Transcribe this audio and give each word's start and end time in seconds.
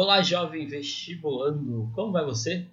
Olá, 0.00 0.22
jovem 0.22 0.64
vestibulando, 0.64 1.90
como 1.92 2.12
vai 2.12 2.24
você? 2.24 2.68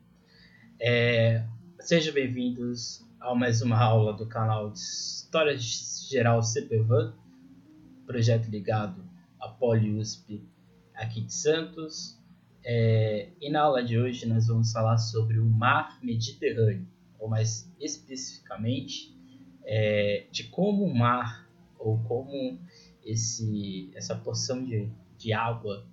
É, 0.80 1.44
sejam 1.80 2.14
bem-vindos 2.14 3.04
a 3.20 3.34
mais 3.34 3.64
uma 3.64 3.84
aula 3.84 4.14
do 4.14 4.28
canal 4.28 4.70
de 4.70 4.78
História 4.78 5.58
Geral 5.58 6.44
CPVAN, 6.44 7.16
projeto 8.06 8.48
ligado 8.48 9.04
à 9.40 9.48
PoliUSP 9.48 10.48
aqui 10.94 11.22
de 11.22 11.34
Santos. 11.34 12.16
É, 12.64 13.30
e 13.42 13.50
na 13.50 13.62
aula 13.62 13.84
de 13.84 13.98
hoje 13.98 14.28
nós 14.28 14.46
vamos 14.46 14.72
falar 14.72 15.00
sobre 15.00 15.40
o 15.40 15.50
Mar 15.50 15.98
Mediterrâneo, 16.04 16.88
ou 17.18 17.28
mais 17.28 17.68
especificamente 17.80 19.18
é, 19.64 20.28
de 20.32 20.44
como 20.44 20.86
o 20.86 20.96
mar, 20.96 21.50
ou 21.80 21.98
como 22.04 22.60
esse, 23.04 23.90
essa 23.96 24.16
porção 24.16 24.64
de, 24.64 24.88
de 25.18 25.34
água 25.34 25.88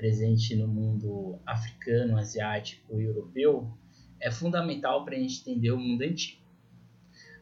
presente 0.00 0.56
no 0.56 0.66
mundo 0.66 1.38
africano, 1.44 2.16
asiático 2.16 2.98
e 2.98 3.04
europeu 3.04 3.70
é 4.18 4.30
fundamental 4.30 5.04
para 5.04 5.14
a 5.14 5.18
gente 5.18 5.42
entender 5.42 5.70
o 5.72 5.78
mundo 5.78 6.00
antigo. 6.00 6.40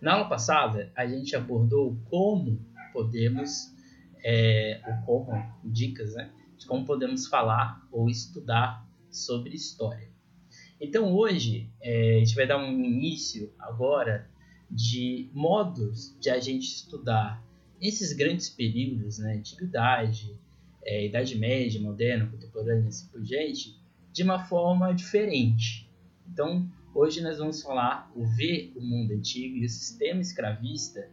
Na 0.02 0.14
aula 0.14 0.28
passada, 0.28 0.92
a 0.96 1.06
gente 1.06 1.36
abordou 1.36 1.96
como 2.10 2.60
podemos, 2.92 3.72
é, 4.24 4.80
ou 5.06 5.24
como, 5.24 5.40
dicas, 5.64 6.14
né, 6.14 6.32
de 6.56 6.66
como 6.66 6.84
podemos 6.84 7.28
falar 7.28 7.86
ou 7.92 8.10
estudar 8.10 8.84
sobre 9.08 9.54
história. 9.54 10.10
Então 10.80 11.14
hoje 11.14 11.70
é, 11.80 12.16
a 12.16 12.18
gente 12.18 12.34
vai 12.34 12.46
dar 12.48 12.58
um 12.58 12.72
início 12.72 13.54
agora 13.56 14.28
de 14.68 15.30
modos 15.32 16.18
de 16.18 16.28
a 16.28 16.40
gente 16.40 16.64
estudar 16.64 17.40
esses 17.80 18.12
grandes 18.12 18.50
períodos, 18.50 19.20
né, 19.20 19.34
antiguidade, 19.34 20.36
é, 20.88 21.04
Idade 21.04 21.36
Média, 21.36 21.78
Moderna, 21.78 22.26
Contemporânea, 22.26 22.88
assim 22.88 23.08
por 23.08 23.20
diante, 23.20 23.78
de 24.10 24.22
uma 24.22 24.38
forma 24.38 24.94
diferente. 24.94 25.86
Então, 26.26 26.66
hoje 26.94 27.20
nós 27.20 27.36
vamos 27.36 27.62
falar 27.62 28.10
o 28.16 28.24
ver 28.24 28.72
o 28.74 28.80
mundo 28.80 29.12
antigo 29.12 29.58
e 29.58 29.66
o 29.66 29.68
sistema 29.68 30.22
escravista 30.22 31.10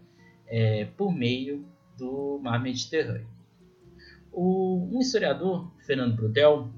é, 0.48 0.86
por 0.86 1.14
meio 1.14 1.68
do 1.98 2.40
mar 2.42 2.62
Mediterrâneo. 2.64 3.28
O, 4.32 4.90
um 4.94 5.02
historiador, 5.02 5.70
Fernando 5.86 6.16
Brudel, 6.16 6.72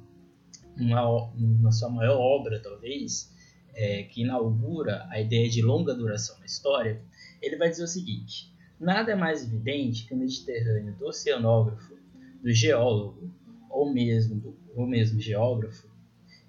uma 0.75 1.71
sua 1.71 1.89
maior 1.89 2.19
obra 2.19 2.59
talvez, 2.59 3.31
é, 3.75 4.03
que 4.03 4.23
inaugura 4.23 5.05
a 5.11 5.21
ideia 5.21 5.47
de 5.47 5.61
longa 5.61 5.93
duração 5.93 6.37
na 6.39 6.45
história, 6.45 6.99
ele 7.43 7.57
vai 7.57 7.69
dizer 7.69 7.83
o 7.83 7.87
seguinte: 7.87 8.51
nada 8.79 9.11
é 9.11 9.15
mais 9.15 9.43
evidente 9.43 10.07
que 10.07 10.15
o 10.15 10.17
Mediterrâneo 10.17 10.95
do 10.95 11.05
oceanógrafo 11.05 11.96
do 12.41 12.51
geólogo 12.51 13.33
ou 13.69 13.91
mesmo, 13.93 14.39
do, 14.39 14.57
ou 14.75 14.87
mesmo 14.87 15.19
geógrafo, 15.19 15.87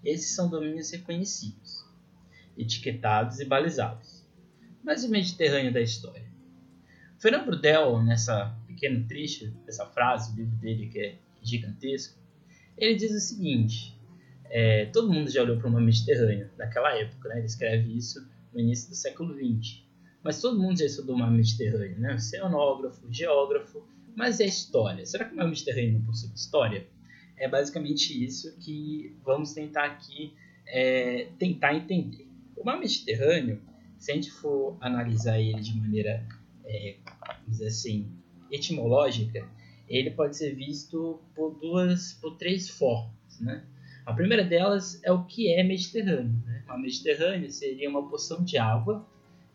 esses 0.04 0.34
são 0.34 0.48
domínios 0.48 0.90
reconhecidos, 0.90 1.84
etiquetados 2.56 3.40
e 3.40 3.44
balizados. 3.44 4.26
Mas 4.82 5.04
o 5.04 5.10
Mediterrâneo 5.10 5.72
da 5.72 5.80
história? 5.80 6.26
Fernando 7.18 7.46
Brudel, 7.46 8.02
nessa 8.02 8.56
pequeno 8.66 9.06
trecho, 9.06 9.52
essa 9.66 9.84
frase, 9.86 10.32
o 10.32 10.36
livro 10.36 10.56
dele 10.56 10.86
que 10.86 10.98
é 11.00 11.18
gigantesco, 11.42 12.18
ele 12.76 12.94
diz 12.94 13.12
o 13.12 13.20
seguinte: 13.20 13.98
é, 14.44 14.86
todo 14.86 15.12
mundo 15.12 15.30
já 15.30 15.42
olhou 15.42 15.58
para 15.58 15.68
o 15.68 15.72
mar 15.72 15.82
Mediterrâneo 15.82 16.48
naquela 16.56 16.96
época, 16.96 17.28
né? 17.28 17.38
ele 17.38 17.46
escreve 17.46 17.96
isso 17.96 18.26
no 18.52 18.60
início 18.60 18.88
do 18.88 18.94
século 18.94 19.34
XX. 19.34 19.82
Mas 20.22 20.40
todo 20.40 20.60
mundo 20.60 20.78
já 20.78 20.86
estudou 20.86 21.16
o 21.16 21.18
mar 21.18 21.30
Mediterrâneo, 21.30 21.98
né? 21.98 22.14
oceanógrafo, 22.14 23.06
geógrafo, 23.12 23.86
mas 24.18 24.40
é 24.40 24.46
história. 24.46 25.06
Será 25.06 25.24
que 25.24 25.32
o 25.32 25.36
meu 25.36 25.46
Mediterrâneo 25.46 25.92
não 26.00 26.02
possui 26.02 26.30
história? 26.34 26.88
É 27.36 27.48
basicamente 27.48 28.24
isso 28.24 28.58
que 28.58 29.16
vamos 29.24 29.52
tentar 29.52 29.84
aqui 29.84 30.34
é, 30.66 31.28
tentar 31.38 31.76
entender. 31.76 32.26
O 32.56 32.64
mar 32.64 32.80
Mediterrâneo, 32.80 33.62
se 33.96 34.10
a 34.10 34.14
gente 34.16 34.32
for 34.32 34.76
analisar 34.80 35.38
ele 35.38 35.60
de 35.60 35.78
maneira, 35.78 36.26
é, 36.64 36.96
assim, 37.64 38.10
etimológica, 38.50 39.48
ele 39.88 40.10
pode 40.10 40.36
ser 40.36 40.52
visto 40.52 41.20
por 41.32 41.54
duas, 41.54 42.14
por 42.14 42.36
três 42.36 42.68
formas, 42.68 43.38
né? 43.40 43.64
A 44.04 44.12
primeira 44.12 44.42
delas 44.42 45.00
é 45.04 45.12
o 45.12 45.24
que 45.26 45.52
é 45.52 45.62
Mediterrâneo. 45.62 46.42
Né? 46.44 46.64
O 46.68 46.76
Mediterrâneo 46.76 47.52
seria 47.52 47.88
uma 47.88 48.08
porção 48.08 48.42
de 48.42 48.58
água 48.58 49.06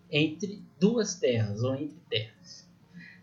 entre 0.09 0.63
duas 0.79 1.15
terras 1.15 1.63
ou 1.63 1.75
entre 1.75 1.97
terras. 2.09 2.62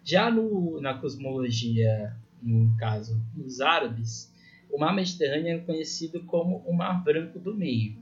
Já 0.05 0.31
no, 0.31 0.81
na 0.81 0.95
cosmologia, 0.95 2.17
no 2.43 2.77
caso 2.77 3.21
dos 3.35 3.61
árabes, 3.61 4.33
o 4.71 4.79
mar 4.79 4.95
Mediterrâneo 4.95 5.57
é 5.57 5.59
conhecido 5.59 6.25
como 6.25 6.59
o 6.59 6.73
Mar 6.73 7.03
Branco 7.03 7.39
do 7.39 7.55
Meio. 7.55 7.97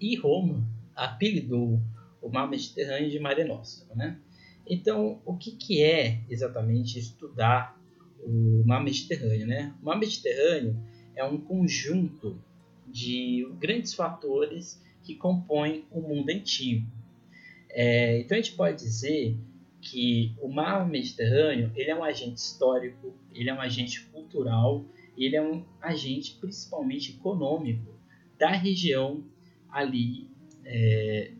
E 0.00 0.16
Roma 0.16 0.66
apelidou 0.94 1.80
o 2.20 2.28
mar 2.28 2.48
Mediterrâneo 2.48 3.10
de 3.10 3.18
Mare 3.18 3.44
Nostrum. 3.44 3.94
Né? 3.94 4.18
Então, 4.66 5.20
o 5.24 5.36
que, 5.36 5.52
que 5.52 5.82
é 5.82 6.20
exatamente 6.28 6.98
estudar 6.98 7.80
o 8.20 8.62
mar 8.66 8.82
Mediterrâneo? 8.82 9.46
Né? 9.46 9.74
O 9.80 9.86
mar 9.86 9.98
Mediterrâneo 9.98 10.76
é 11.14 11.24
um 11.24 11.38
conjunto 11.38 12.42
de 12.86 13.48
grandes 13.58 13.94
fatores 13.94 14.82
que 15.02 15.14
compõem 15.14 15.84
o 15.90 16.00
mundo 16.00 16.28
antigo. 16.30 16.86
É, 17.70 18.20
então, 18.20 18.36
a 18.36 18.40
gente 18.40 18.56
pode 18.56 18.78
dizer 18.78 19.36
que 19.80 20.34
o 20.40 20.48
mar 20.48 20.86
Mediterrâneo 20.88 21.70
ele 21.74 21.90
é 21.90 21.96
um 21.96 22.04
agente 22.04 22.38
histórico, 22.38 23.14
ele 23.32 23.48
é 23.48 23.54
um 23.54 23.60
agente 23.60 24.00
cultural, 24.06 24.84
ele 25.16 25.36
é 25.36 25.42
um 25.42 25.64
agente 25.80 26.36
principalmente 26.40 27.12
econômico 27.12 27.94
da 28.38 28.50
região 28.50 29.24
ali 29.70 30.30
é, 30.64 31.32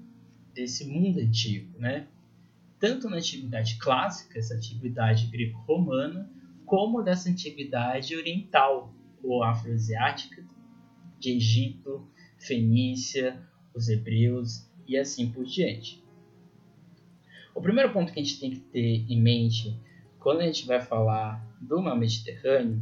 desse 0.55 0.87
mundo 0.87 1.21
antigo, 1.21 1.79
né? 1.79 2.07
Tanto 2.81 3.09
na 3.09 3.17
antiguidade 3.17 3.77
clássica, 3.79 4.39
essa 4.39 4.55
antiguidade 4.55 5.27
greco-romana, 5.27 6.31
como 6.65 7.03
dessa 7.03 7.29
antiguidade 7.29 8.15
oriental 8.15 8.93
ou 9.23 9.43
afroasiática, 9.43 10.45
de 11.19 11.33
Egito, 11.33 12.09
Fenícia, 12.39 13.43
os 13.75 13.89
hebreus 13.89 14.69
e 14.87 14.97
assim 14.97 15.31
por 15.31 15.45
diante. 15.45 16.03
O 17.59 17.61
primeiro 17.61 17.93
ponto 17.93 18.13
que 18.13 18.21
a 18.21 18.23
gente 18.23 18.39
tem 18.39 18.51
que 18.53 18.61
ter 18.61 19.05
em 19.11 19.21
mente 19.21 19.77
quando 20.21 20.43
a 20.43 20.45
gente 20.45 20.65
vai 20.65 20.81
falar 20.81 21.45
do 21.61 21.83
mar 21.83 21.99
Mediterrâneo 21.99 22.81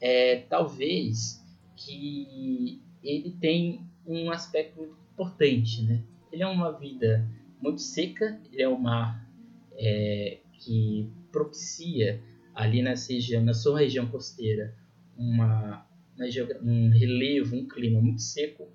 é 0.00 0.38
talvez 0.48 1.40
que 1.76 2.82
ele 3.00 3.30
tem 3.40 3.86
um 4.04 4.28
aspecto 4.32 4.76
muito 4.76 4.96
importante, 5.12 5.82
né? 5.84 6.02
Ele 6.32 6.42
é 6.42 6.48
uma 6.48 6.72
vida 6.72 7.24
muito 7.62 7.80
seca, 7.80 8.40
ele 8.50 8.60
é 8.60 8.68
um 8.68 8.76
mar 8.76 9.24
é, 9.76 10.38
que 10.54 11.08
propicia 11.30 12.20
ali 12.56 12.82
nessa 12.82 13.12
região, 13.12 13.44
na 13.44 13.54
sua 13.54 13.78
região 13.78 14.08
costeira, 14.08 14.74
uma, 15.16 15.86
um 16.60 16.90
relevo, 16.90 17.54
um 17.54 17.68
clima 17.68 18.00
muito 18.00 18.20
seco, 18.22 18.66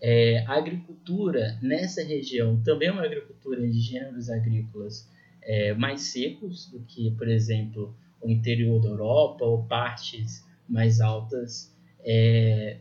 é, 0.00 0.44
a 0.46 0.54
agricultura 0.54 1.58
nessa 1.62 2.02
região 2.02 2.60
também 2.62 2.88
é 2.88 2.92
uma 2.92 3.04
agricultura 3.04 3.66
de 3.66 3.80
gêneros 3.80 4.28
agrícolas 4.28 5.10
é, 5.42 5.74
mais 5.74 6.02
secos 6.02 6.66
do 6.70 6.80
que, 6.80 7.12
por 7.12 7.28
exemplo, 7.28 7.96
o 8.20 8.28
interior 8.28 8.80
da 8.80 8.88
Europa 8.88 9.44
ou 9.44 9.64
partes 9.64 10.44
mais 10.68 11.00
altas 11.00 11.74
é, 12.00 12.78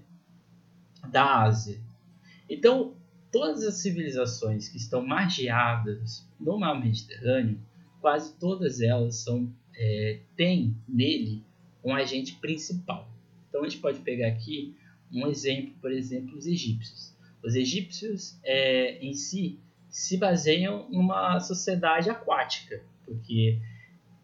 da 1.10 1.44
Ásia. 1.44 1.80
Então, 2.50 2.96
todas 3.32 3.64
as 3.64 3.76
civilizações 3.76 4.68
que 4.68 4.78
estão 4.78 5.06
margeadas 5.06 6.28
no 6.40 6.58
mar 6.58 6.80
Mediterrâneo, 6.80 7.60
quase 8.02 8.34
todas 8.38 8.82
elas 8.82 9.18
são, 9.18 9.52
é, 9.76 10.20
têm 10.36 10.76
nele 10.88 11.44
um 11.84 11.94
agente 11.94 12.36
principal. 12.36 13.10
Então, 13.50 13.62
a 13.62 13.70
gente 13.70 13.80
pode 13.82 14.00
pegar 14.00 14.28
aqui 14.28 14.76
um 15.12 15.28
exemplo, 15.28 15.74
por 15.82 15.92
exemplo, 15.92 16.38
os 16.38 16.46
egípcios. 16.46 17.16
Os 17.44 17.56
egípcios 17.56 18.40
é, 18.44 18.98
em 19.06 19.14
si 19.14 19.60
se 19.90 20.18
baseiam 20.18 20.90
numa 20.90 21.40
sociedade 21.40 22.10
aquática, 22.10 22.84
porque 23.06 23.60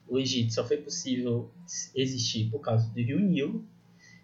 o 0.07 0.19
Egito 0.19 0.53
só 0.53 0.67
foi 0.67 0.77
possível 0.77 1.50
existir 1.95 2.50
por 2.50 2.59
causa 2.59 2.89
do 2.89 3.00
rio 3.00 3.19
Nilo, 3.19 3.65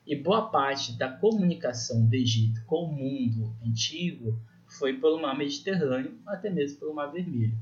e 0.05 0.15
boa 0.15 0.49
parte 0.49 0.97
da 0.97 1.09
comunicação 1.09 2.05
do 2.05 2.13
Egito 2.13 2.61
com 2.65 2.85
o 2.85 2.91
mundo 2.91 3.55
antigo 3.65 4.37
foi 4.67 4.93
pelo 4.99 5.21
mar 5.21 5.37
Mediterrâneo, 5.37 6.17
até 6.25 6.49
mesmo 6.49 6.79
pelo 6.79 6.93
mar 6.93 7.07
Vermelho. 7.07 7.57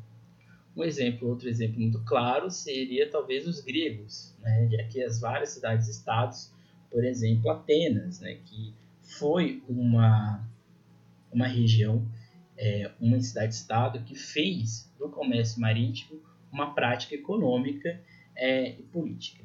Um 0.76 0.84
exemplo, 0.84 1.30
outro 1.30 1.48
exemplo 1.48 1.80
muito 1.80 2.04
claro 2.04 2.50
seria 2.50 3.10
talvez 3.10 3.48
os 3.48 3.62
gregos, 3.62 4.36
né? 4.42 4.68
já 4.72 4.84
que 4.86 5.02
as 5.04 5.20
várias 5.20 5.50
cidades-estados, 5.50 6.52
por 6.92 7.04
exemplo, 7.04 7.50
Atenas, 7.50 8.20
né? 8.20 8.40
que 8.46 8.74
foi 9.06 9.64
uma, 9.68 10.46
uma 11.32 11.48
região, 11.48 12.06
é, 12.58 12.92
uma 13.00 13.20
cidade-estado 13.22 14.02
que 14.02 14.16
fez 14.16 14.92
do 14.98 15.10
comércio 15.10 15.62
marítimo 15.62 16.20
uma 16.52 16.74
prática 16.74 17.16
econômica 17.16 18.02
é, 18.36 18.70
e 18.70 18.84
política. 18.84 19.44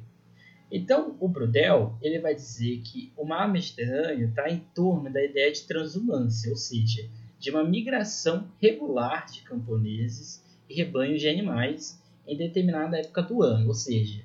Então, 0.71 1.17
o 1.19 1.27
Brodel 1.27 1.97
ele 2.01 2.19
vai 2.19 2.33
dizer 2.33 2.81
que 2.81 3.11
o 3.17 3.25
mar 3.25 3.51
Mediterrâneo 3.51 4.29
está 4.29 4.49
em 4.49 4.59
torno 4.73 5.11
da 5.11 5.23
ideia 5.23 5.51
de 5.51 5.63
transumância, 5.63 6.49
ou 6.49 6.55
seja, 6.55 7.09
de 7.37 7.49
uma 7.49 7.63
migração 7.63 8.47
regular 8.61 9.25
de 9.25 9.41
camponeses 9.41 10.41
e 10.69 10.73
rebanhos 10.73 11.19
de 11.19 11.27
animais 11.27 12.01
em 12.25 12.37
determinada 12.37 12.97
época 12.97 13.23
do 13.23 13.41
ano, 13.41 13.67
ou 13.67 13.73
seja, 13.73 14.23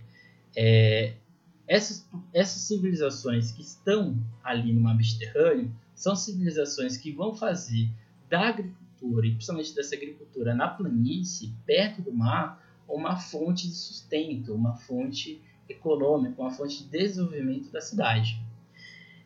é, 0.56 1.14
essas, 1.68 2.08
essas 2.32 2.62
civilizações 2.62 3.50
que 3.50 3.62
estão 3.62 4.16
ali 4.42 4.72
no 4.72 4.80
mar 4.80 4.96
Mediterrâneo 4.96 5.70
são 5.94 6.14
civilizações 6.14 6.96
que 6.96 7.10
vão 7.10 7.34
fazer 7.34 7.90
da 8.28 8.48
agricultura, 8.48 9.26
e 9.26 9.32
principalmente 9.32 9.74
dessa 9.74 9.94
agricultura 9.94 10.54
na 10.54 10.68
planície, 10.68 11.52
perto 11.64 12.02
do 12.02 12.12
mar, 12.12 12.64
uma 12.88 13.16
fonte 13.16 13.66
de 13.66 13.74
sustento, 13.74 14.54
uma 14.54 14.76
fonte 14.76 15.40
econômica, 15.68 16.40
uma 16.40 16.52
fonte 16.52 16.84
de 16.84 16.88
desenvolvimento 16.88 17.70
da 17.70 17.80
cidade. 17.80 18.40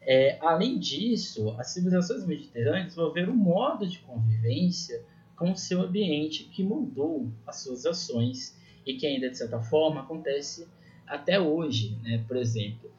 É, 0.02 0.38
além 0.40 0.78
disso, 0.78 1.50
as 1.58 1.68
civilizações 1.68 2.26
mediterrâneas 2.26 2.86
desenvolveram 2.86 3.34
um 3.34 3.36
modo 3.36 3.86
de 3.86 3.98
convivência 3.98 5.04
com 5.36 5.52
o 5.52 5.56
seu 5.56 5.82
ambiente 5.82 6.44
que 6.44 6.62
mudou 6.62 7.30
as 7.46 7.62
suas 7.62 7.84
ações 7.84 8.56
e 8.86 8.94
que 8.94 9.06
ainda, 9.06 9.28
de 9.28 9.36
certa 9.36 9.60
forma, 9.60 10.00
acontece 10.00 10.66
até 11.10 11.40
hoje. 11.40 11.98
Né? 12.02 12.24
Por 12.26 12.36
exemplo, 12.36 12.90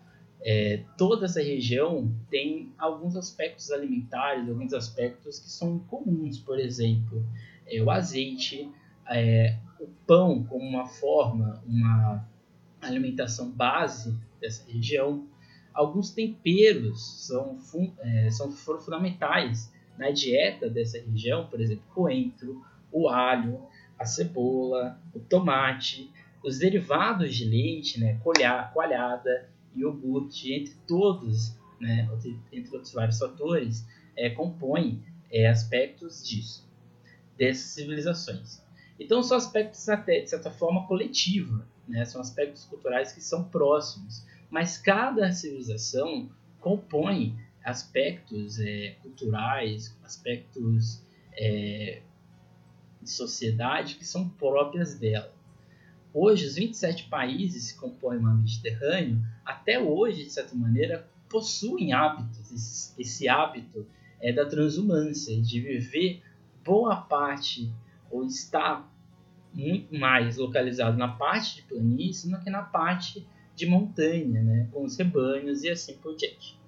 é, 0.44 0.84
toda 0.98 1.26
essa 1.26 1.42
região 1.42 2.12
tem 2.30 2.72
alguns 2.78 3.16
aspectos 3.16 3.72
alimentares, 3.72 4.50
alguns 4.50 4.74
aspectos 4.74 5.40
que 5.40 5.50
são 5.50 5.80
comuns, 5.80 6.40
por 6.40 6.60
exemplo, 6.60 7.26
é, 7.68 7.82
o 7.82 7.90
azeite, 7.90 8.70
é, 9.10 9.58
o 9.80 9.88
pão 10.06 10.44
como 10.44 10.68
uma 10.68 10.86
forma, 10.86 11.64
uma 11.66 12.28
alimentação 12.82 13.50
base 13.50 14.18
dessa 14.40 14.70
região. 14.70 15.26
Alguns 15.74 16.10
temperos 16.12 17.28
são, 17.28 17.58
é, 18.00 18.30
são 18.32 18.52
fundamentais 18.52 19.72
na 19.98 20.10
dieta 20.10 20.70
dessa 20.70 20.98
região, 21.00 21.48
por 21.48 21.62
exemplo, 21.62 21.84
coentro, 21.94 22.62
o 22.92 23.08
alho, 23.08 23.62
a 23.98 24.06
cebola, 24.06 25.00
o 25.14 25.20
tomate, 25.20 26.12
os 26.44 26.60
derivados 26.60 27.36
de 27.36 27.46
leite, 27.46 28.00
né, 28.00 28.20
coalhada, 28.24 29.50
iogurte, 29.76 30.54
entre 30.54 30.76
todos, 30.88 31.56
né, 31.80 32.10
entre 32.52 32.76
outros 32.76 32.94
vários 32.94 33.18
fatores, 33.18 33.86
é, 34.16 34.30
compõem 34.30 35.04
é, 35.32 35.48
aspectos 35.48 36.28
disso, 36.28 36.70
dessas 37.38 37.72
civilizações. 37.72 38.62
Então 39.00 39.24
são 39.24 39.38
aspectos 39.38 39.88
até, 39.90 40.22
de 40.22 40.30
certa 40.30 40.52
forma, 40.52 40.86
coletiva, 40.88 41.66
né? 41.88 42.06
São 42.06 42.22
aspectos 42.22 42.66
culturais 42.66 43.12
que 43.12 43.22
são 43.22 43.44
próximos, 43.46 44.26
mas 44.50 44.78
cada 44.78 45.32
civilização 45.32 46.30
compõe 46.60 47.36
aspectos 47.64 48.60
é, 48.60 48.96
culturais, 49.02 49.98
aspectos 50.04 51.04
é, 51.34 52.02
de 53.02 53.10
sociedade 53.10 53.96
que 53.96 54.06
são 54.06 54.30
próprias 54.30 54.98
dela. 54.98 55.34
Hoje, 56.14 56.46
os 56.46 56.56
27 56.56 57.06
países 57.06 57.72
que 57.72 57.80
compõem 57.80 58.18
o 58.18 58.22
mar 58.22 58.36
Mediterrâneo, 58.36 59.22
até 59.46 59.80
hoje, 59.80 60.26
de 60.26 60.30
certa 60.30 60.56
maneira, 60.56 61.08
possuem 61.30 61.94
hábitos. 61.94 62.94
Esse, 63.00 63.30
hábito 63.30 63.86
é 64.20 64.34
da 64.34 64.46
transumância, 64.46 65.40
de 65.42 65.62
viver 65.62 66.22
boa 66.64 66.98
parte 66.98 67.72
ou 68.10 68.26
estar 68.26 68.92
muito 69.54 69.98
mais 69.98 70.38
localizado 70.38 70.98
na 70.98 71.08
parte 71.08 71.56
de 71.56 71.62
planície 71.64 72.30
do 72.30 72.40
que 72.40 72.50
na 72.50 72.62
parte 72.62 73.26
de 73.56 73.66
montanha, 73.66 74.42
né, 74.42 74.68
com 74.72 74.84
os 74.84 74.98
rebanhos 74.98 75.64
e 75.64 75.70
assim 75.70 75.96
por 75.98 76.16
diante. 76.16 76.60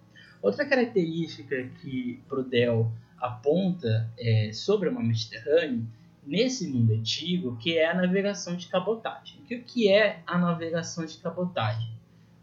Outra 0.42 0.66
característica 0.66 1.70
que 1.82 2.20
Prodel 2.28 2.92
aponta 3.18 4.10
é, 4.18 4.52
sobre 4.52 4.90
o 4.90 4.94
mar 4.94 5.04
Mediterrâneo, 5.04 5.88
nesse 6.26 6.68
mundo 6.68 6.94
antigo, 6.94 7.58
que 7.58 7.78
é 7.78 7.90
a 7.90 7.94
navegação 7.94 8.56
de 8.56 8.68
cabotagem. 8.68 9.42
O 9.42 9.46
que 9.46 9.90
é 9.90 10.22
a 10.26 10.38
navegação 10.38 11.06
de 11.06 11.18
cabotagem? 11.18 11.92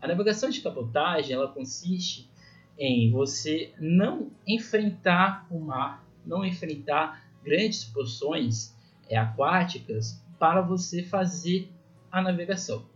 A 0.00 0.08
navegação 0.08 0.50
de 0.50 0.60
cabotagem 0.60 1.34
ela 1.34 1.48
consiste 1.48 2.30
em 2.78 3.10
você 3.10 3.72
não 3.78 4.30
enfrentar 4.46 5.46
o 5.50 5.60
mar, 5.60 6.06
não 6.24 6.44
enfrentar 6.44 7.24
grandes 7.44 7.84
porções 7.84 8.74
é, 9.08 9.16
aquáticas 9.16 10.22
para 10.38 10.62
você 10.62 11.02
fazer 11.02 11.70
a 12.10 12.22
navegação. 12.22 12.86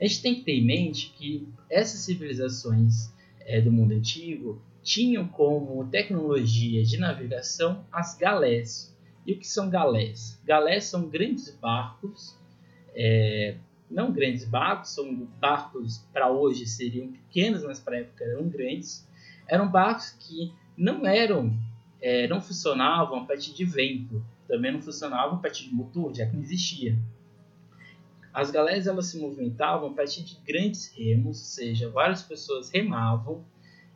A 0.00 0.04
gente 0.04 0.22
tem 0.22 0.34
que 0.36 0.42
ter 0.42 0.52
em 0.52 0.64
mente 0.64 1.12
que 1.16 1.48
essas 1.70 2.00
civilizações 2.00 3.12
é, 3.40 3.60
do 3.60 3.70
mundo 3.70 3.92
antigo 3.92 4.60
tinham 4.82 5.26
como 5.28 5.86
tecnologia 5.88 6.84
de 6.84 6.98
navegação 6.98 7.84
as 7.92 8.16
galés. 8.16 8.96
E 9.28 9.34
o 9.34 9.38
que 9.38 9.46
são 9.46 9.68
galés? 9.68 10.40
Galés 10.42 10.84
são 10.84 11.06
grandes 11.06 11.50
barcos, 11.50 12.34
é, 12.94 13.58
não 13.90 14.10
grandes 14.10 14.46
barcos, 14.46 14.88
são 14.94 15.14
barcos 15.38 15.98
para 16.14 16.30
hoje 16.30 16.64
seriam 16.64 17.12
pequenos, 17.12 17.62
mas 17.62 17.78
para 17.78 17.96
a 17.96 18.00
época 18.00 18.24
eram 18.24 18.48
grandes. 18.48 19.06
Eram 19.46 19.70
barcos 19.70 20.16
que 20.18 20.50
não 20.74 21.06
eram, 21.06 21.54
é, 22.00 22.26
não 22.26 22.40
funcionavam 22.40 23.18
a 23.18 23.24
partir 23.26 23.52
de 23.52 23.66
vento, 23.66 24.24
também 24.48 24.72
não 24.72 24.80
funcionava 24.80 25.34
a 25.34 25.38
partir 25.38 25.64
de 25.64 25.74
motor, 25.74 26.14
já 26.14 26.24
que 26.24 26.34
não 26.34 26.42
existia. 26.42 26.98
As 28.32 28.50
galés 28.50 28.86
elas 28.86 29.08
se 29.08 29.18
movimentavam 29.18 29.90
a 29.90 29.92
partir 29.92 30.24
de 30.24 30.38
grandes 30.40 30.90
remos, 30.96 31.26
ou 31.26 31.34
seja, 31.34 31.90
várias 31.90 32.22
pessoas 32.22 32.70
remavam 32.70 33.44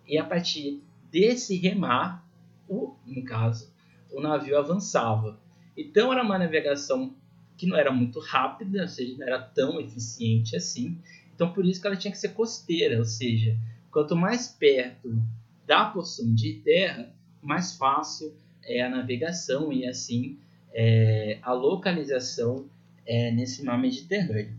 e 0.07 0.19
a 0.19 0.25
partir 0.25 0.83
desse 1.11 1.57
remar, 1.57 2.23
o, 2.69 2.95
no 3.07 3.25
caso, 3.25 3.72
o 4.13 4.21
navio 4.21 4.59
avançava. 4.59 5.41
Então 5.77 6.13
era 6.13 6.23
uma 6.23 6.39
navegação 6.39 7.15
que 7.57 7.67
não 7.67 7.77
era 7.77 7.93
muito 7.93 8.19
rápida, 8.19 8.83
ou 8.83 8.89
seja, 8.89 9.17
não 9.17 9.27
era 9.27 9.41
tão 9.41 9.81
eficiente 9.81 10.57
assim. 10.57 10.99
Então 11.35 11.53
por 11.53 11.65
isso 11.65 11.81
que 11.81 11.87
ela 11.87 11.97
tinha 11.97 12.13
que 12.13 12.19
ser 12.19 12.31
costeira, 12.31 12.99
ou 12.99 13.05
seja, 13.05 13.57
quanto 13.91 14.17
mais 14.17 14.49
perto 14.49 15.23
da 15.67 15.85
porção 15.87 16.35
de 16.35 16.55
terra, 16.55 17.13
mais 17.41 17.77
fácil 17.77 18.35
é 18.65 18.83
a 18.83 18.89
navegação 18.89 19.73
e 19.73 19.87
assim 19.87 20.39
é, 20.73 21.39
a 21.43 21.53
localização 21.53 22.67
é, 23.07 23.31
nesse 23.31 23.65
mar 23.65 23.79
Mediterrâneo. 23.79 24.57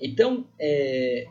Então, 0.00 0.46
é, 0.58 1.28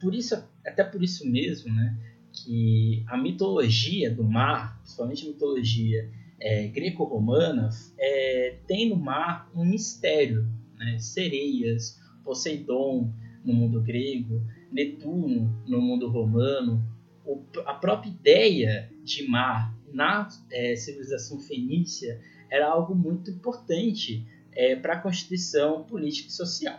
por 0.00 0.14
isso, 0.14 0.34
até 0.64 0.84
por 0.84 1.02
isso 1.02 1.28
mesmo, 1.28 1.72
né, 1.74 1.96
que 2.32 3.04
a 3.06 3.16
mitologia 3.16 4.10
do 4.10 4.24
mar, 4.24 4.78
principalmente 4.80 5.26
a 5.26 5.28
mitologia 5.28 6.10
é, 6.44 6.68
greco-romana, 6.68 7.70
é, 7.98 8.58
tem 8.68 8.90
no 8.90 8.96
mar 8.96 9.50
um 9.56 9.64
mistério. 9.64 10.46
Né? 10.76 10.98
Sereias, 10.98 11.98
Poseidon 12.22 13.10
no 13.42 13.54
mundo 13.54 13.80
grego, 13.80 14.42
Netuno 14.70 15.64
no 15.66 15.80
mundo 15.80 16.08
romano, 16.10 16.84
o, 17.24 17.42
a 17.64 17.72
própria 17.72 18.10
ideia 18.10 18.92
de 19.02 19.26
mar 19.26 19.74
na 19.90 20.28
é, 20.52 20.76
civilização 20.76 21.40
fenícia 21.40 22.20
era 22.50 22.68
algo 22.68 22.94
muito 22.94 23.30
importante 23.30 24.26
é, 24.52 24.76
para 24.76 24.94
a 24.94 25.00
constituição 25.00 25.84
política 25.84 26.28
e 26.28 26.32
social. 26.32 26.78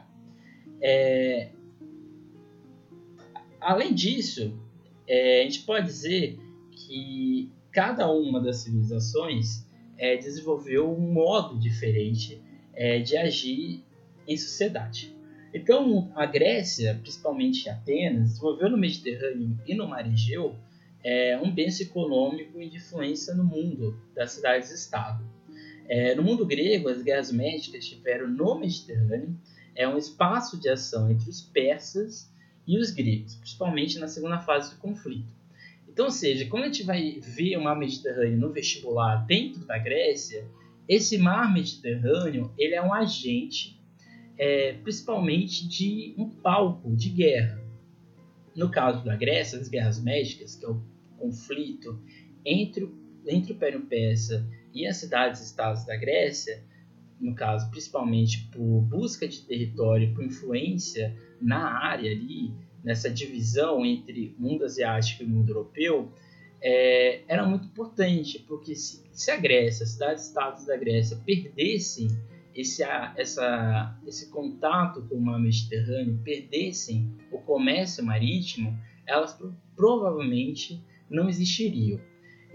É, 0.80 1.50
além 3.60 3.96
disso, 3.96 4.60
é, 5.08 5.42
a 5.42 5.44
gente 5.44 5.64
pode 5.64 5.88
dizer 5.88 6.38
que 6.70 7.50
cada 7.76 8.10
uma 8.10 8.42
das 8.42 8.60
civilizações 8.60 9.68
é, 9.98 10.16
desenvolveu 10.16 10.90
um 10.90 11.12
modo 11.12 11.60
diferente 11.60 12.42
é, 12.74 13.00
de 13.00 13.18
agir 13.18 13.84
em 14.26 14.38
sociedade. 14.38 15.14
Então, 15.54 16.10
a 16.16 16.26
Grécia, 16.26 16.98
principalmente 17.02 17.70
Atenas, 17.70 18.30
desenvolveu 18.30 18.70
no 18.70 18.78
Mediterrâneo 18.78 19.60
e 19.68 19.76
no 19.76 19.90
Mar 19.90 20.10
Egeu 20.10 20.56
é, 21.04 21.38
um 21.38 21.52
bem 21.52 21.68
econômico 21.68 22.62
e 22.62 22.70
de 22.70 22.78
influência 22.78 23.36
no 23.36 23.44
mundo 23.44 24.00
das 24.16 24.32
cidades-estado. 24.32 25.26
É, 25.90 26.16
no 26.16 26.24
mundo 26.24 26.46
grego, 26.46 26.88
as 26.88 27.02
guerras 27.02 27.30
médicas 27.30 27.86
tiveram 27.86 28.30
no 28.30 28.58
Mediterrâneo 28.58 29.38
é 29.76 29.86
um 29.86 29.98
espaço 29.98 30.58
de 30.58 30.70
ação 30.70 31.12
entre 31.12 31.30
os 31.30 31.42
persas 31.42 32.34
e 32.66 32.80
os 32.80 32.92
gregos, 32.92 33.36
principalmente 33.36 34.00
na 34.00 34.08
segunda 34.08 34.40
fase 34.40 34.74
do 34.74 34.78
conflito. 34.80 35.28
Então, 35.96 36.08
ou 36.08 36.12
seja, 36.12 36.46
quando 36.48 36.64
a 36.64 36.66
gente 36.66 36.84
vai 36.84 37.22
ver 37.22 37.56
o 37.56 37.64
mar 37.64 37.80
Mediterrâneo 37.80 38.38
no 38.38 38.52
vestibular 38.52 39.26
dentro 39.26 39.66
da 39.66 39.78
Grécia, 39.78 40.46
esse 40.90 41.18
mar 41.18 41.54
Mediterrâneo 41.54 42.54
ele 42.58 42.76
é 42.76 42.82
um 42.84 42.94
agente, 42.94 43.80
é, 44.38 44.74
principalmente 44.74 45.66
de 45.66 46.14
um 46.18 46.30
palco 46.30 46.94
de 46.94 47.08
guerra. 47.08 47.64
No 48.54 48.70
caso 48.70 49.06
da 49.06 49.16
Grécia, 49.16 49.58
as 49.58 49.70
guerras 49.70 50.04
médicas, 50.04 50.58
que 50.58 50.66
é 50.66 50.70
o 50.70 50.84
conflito 51.18 51.98
entre, 52.46 52.90
entre 53.26 53.54
o 53.54 53.56
Império 53.56 53.86
Persa 53.86 54.46
e 54.74 54.86
as 54.86 54.98
cidades-estados 54.98 55.86
da 55.86 55.96
Grécia, 55.96 56.62
no 57.22 57.34
caso 57.34 57.72
principalmente 57.72 58.50
por 58.52 58.82
busca 58.82 59.26
de 59.26 59.44
território, 59.44 60.14
por 60.14 60.26
influência 60.26 61.16
na 61.40 61.86
área 61.86 62.12
ali, 62.12 62.54
nessa 62.86 63.10
divisão 63.10 63.84
entre 63.84 64.36
mundo 64.38 64.64
asiático 64.64 65.24
e 65.24 65.26
mundo 65.26 65.50
europeu, 65.50 66.14
é, 66.62 67.24
era 67.28 67.46
muito 67.46 67.66
importante, 67.66 68.40
porque 68.48 68.76
se, 68.76 69.04
se 69.12 69.32
a 69.32 69.38
Grécia, 69.38 69.84
as 69.84 69.90
cidades-estados 69.90 70.66
da 70.66 70.78
Grécia, 70.78 71.18
perdessem 71.26 72.08
esse, 72.54 72.84
essa, 73.18 74.00
esse 74.06 74.30
contato 74.30 75.02
com 75.10 75.16
o 75.16 75.22
mar 75.22 75.40
Mediterrâneo, 75.40 76.20
perdessem 76.24 77.12
o 77.32 77.40
comércio 77.40 78.06
marítimo, 78.06 78.78
elas 79.06 79.38
provavelmente 79.76 80.82
não 81.10 81.28
existiriam. 81.28 82.00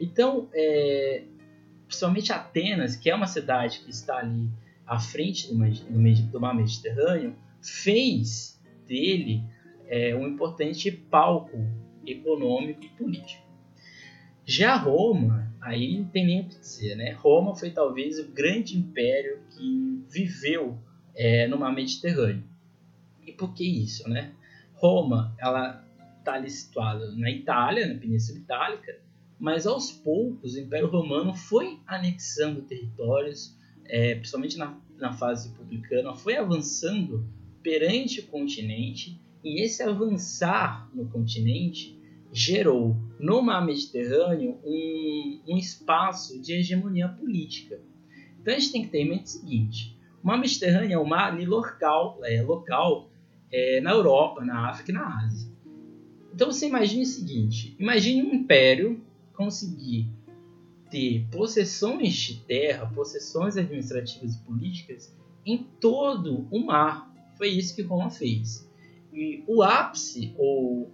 Então, 0.00 0.48
é, 0.54 1.24
principalmente 1.86 2.32
Atenas, 2.32 2.96
que 2.96 3.10
é 3.10 3.14
uma 3.14 3.26
cidade 3.26 3.80
que 3.80 3.90
está 3.90 4.18
ali 4.18 4.48
à 4.86 4.98
frente 4.98 5.48
do, 5.48 5.58
do 6.30 6.40
mar 6.40 6.54
Mediterrâneo, 6.54 7.34
fez 7.60 8.60
dele 8.86 9.44
é, 9.90 10.14
um 10.14 10.26
importante 10.26 10.90
palco 10.90 11.58
econômico 12.06 12.84
e 12.84 12.88
político. 12.90 13.44
Já 14.46 14.76
Roma, 14.76 15.52
aí 15.60 15.98
não 15.98 16.06
tem 16.06 16.26
nem 16.26 16.40
o 16.40 16.48
que 16.48 16.58
dizer, 16.58 16.94
né? 16.96 17.12
Roma 17.12 17.54
foi 17.54 17.70
talvez 17.70 18.18
o 18.18 18.30
grande 18.30 18.78
império 18.78 19.40
que 19.50 20.02
viveu 20.08 20.78
é, 21.14 21.46
no 21.46 21.58
mar 21.58 21.74
Mediterrâneo. 21.74 22.44
E 23.26 23.32
por 23.32 23.52
que 23.52 23.64
isso, 23.64 24.08
né? 24.08 24.32
Roma, 24.74 25.34
ela 25.38 25.84
está 26.18 26.34
ali 26.34 26.48
situada 26.48 27.10
na 27.12 27.30
Itália, 27.30 27.86
na 27.86 27.98
Península 27.98 28.38
Itálica, 28.38 28.98
mas 29.38 29.66
aos 29.66 29.90
poucos 29.90 30.54
o 30.54 30.60
Império 30.60 30.88
Romano 30.88 31.34
foi 31.34 31.80
anexando 31.86 32.62
territórios, 32.62 33.56
é, 33.86 34.14
principalmente 34.14 34.56
na, 34.56 34.78
na 34.98 35.12
fase 35.12 35.48
republicana, 35.50 36.14
foi 36.14 36.36
avançando 36.36 37.26
perante 37.62 38.20
o 38.20 38.26
continente, 38.26 39.20
e 39.42 39.62
esse 39.62 39.82
avançar 39.82 40.88
no 40.94 41.06
continente 41.06 41.98
gerou 42.32 42.96
no 43.18 43.42
mar 43.42 43.64
Mediterrâneo 43.64 44.58
um, 44.64 45.40
um 45.48 45.56
espaço 45.56 46.40
de 46.40 46.54
hegemonia 46.54 47.08
política. 47.08 47.80
Então 48.40 48.54
a 48.54 48.58
gente 48.58 48.72
tem 48.72 48.82
que 48.82 48.88
ter 48.88 49.00
em 49.00 49.08
mente 49.08 49.24
o 49.24 49.28
seguinte: 49.28 49.98
o 50.22 50.26
mar 50.26 50.38
Mediterrâneo 50.38 50.92
é 50.92 50.98
um 50.98 51.06
mar 51.06 51.36
local, 51.46 52.20
é, 52.22 52.42
local 52.42 53.10
é, 53.50 53.80
na 53.80 53.90
Europa, 53.90 54.44
na 54.44 54.70
África 54.70 54.90
e 54.90 54.94
na 54.94 55.24
Ásia. 55.24 55.50
Então 56.32 56.50
você 56.52 56.66
imagine 56.66 57.02
o 57.02 57.06
seguinte: 57.06 57.74
imagine 57.78 58.22
um 58.22 58.34
império 58.34 59.02
conseguir 59.34 60.08
ter 60.90 61.26
possessões 61.30 62.14
de 62.14 62.40
terra, 62.40 62.86
possessões 62.86 63.56
administrativas 63.56 64.34
e 64.34 64.42
políticas 64.42 65.16
em 65.46 65.58
todo 65.80 66.46
o 66.50 66.64
mar. 66.64 67.10
Foi 67.36 67.48
isso 67.48 67.74
que 67.74 67.82
Roma 67.82 68.10
fez. 68.10 68.69
E 69.12 69.42
o 69.46 69.62
ápice, 69.62 70.34
ou 70.38 70.90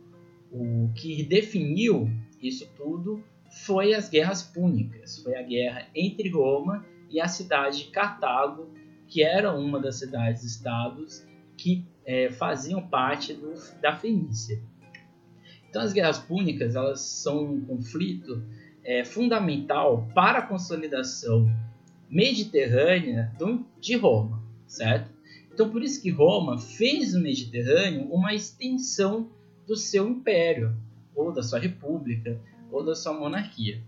o 0.51 0.91
que 0.95 1.23
definiu 1.23 2.11
isso 2.43 2.69
tudo, 2.77 3.23
foi 3.65 3.95
as 3.95 4.09
guerras 4.09 4.43
púnicas. 4.43 5.19
Foi 5.23 5.37
a 5.37 5.43
guerra 5.43 5.87
entre 5.95 6.29
Roma 6.31 6.85
e 7.11 7.21
a 7.21 7.29
cidade 7.29 7.85
de 7.85 7.91
Cartago, 7.91 8.71
que 9.07 9.23
era 9.23 9.53
uma 9.53 9.81
das 9.81 9.99
cidades-estados 9.99 11.27
que 11.57 11.85
é, 12.05 12.31
faziam 12.31 12.87
parte 12.87 13.33
do, 13.33 13.55
da 13.81 13.97
Fenícia. 13.97 14.61
Então, 15.69 15.83
as 15.83 15.93
guerras 15.93 16.19
púnicas 16.19 16.75
elas 16.75 17.01
são 17.01 17.45
um 17.45 17.61
conflito 17.65 18.43
é, 18.85 19.05
fundamental 19.05 20.09
para 20.15 20.39
a 20.39 20.43
consolidação 20.43 21.51
mediterrânea 22.09 23.33
do, 23.39 23.67
de 23.81 23.97
Roma, 23.97 24.43
certo? 24.67 25.16
Então, 25.57 25.71
por 25.71 25.83
isso 25.83 26.03
que 26.03 26.11
Roma 26.11 26.59
fez 26.59 27.15
o 27.15 27.19
Mediterrâneo 27.23 28.13
uma 28.13 28.35
extensão 28.35 29.31
do 29.67 29.75
seu 29.75 30.07
império, 30.07 30.77
ou 31.15 31.33
da 31.33 31.43
sua 31.43 31.59
república, 31.59 32.39
ou 32.71 32.85
da 32.85 32.95
sua 32.95 33.15
monarquia. 33.15 33.83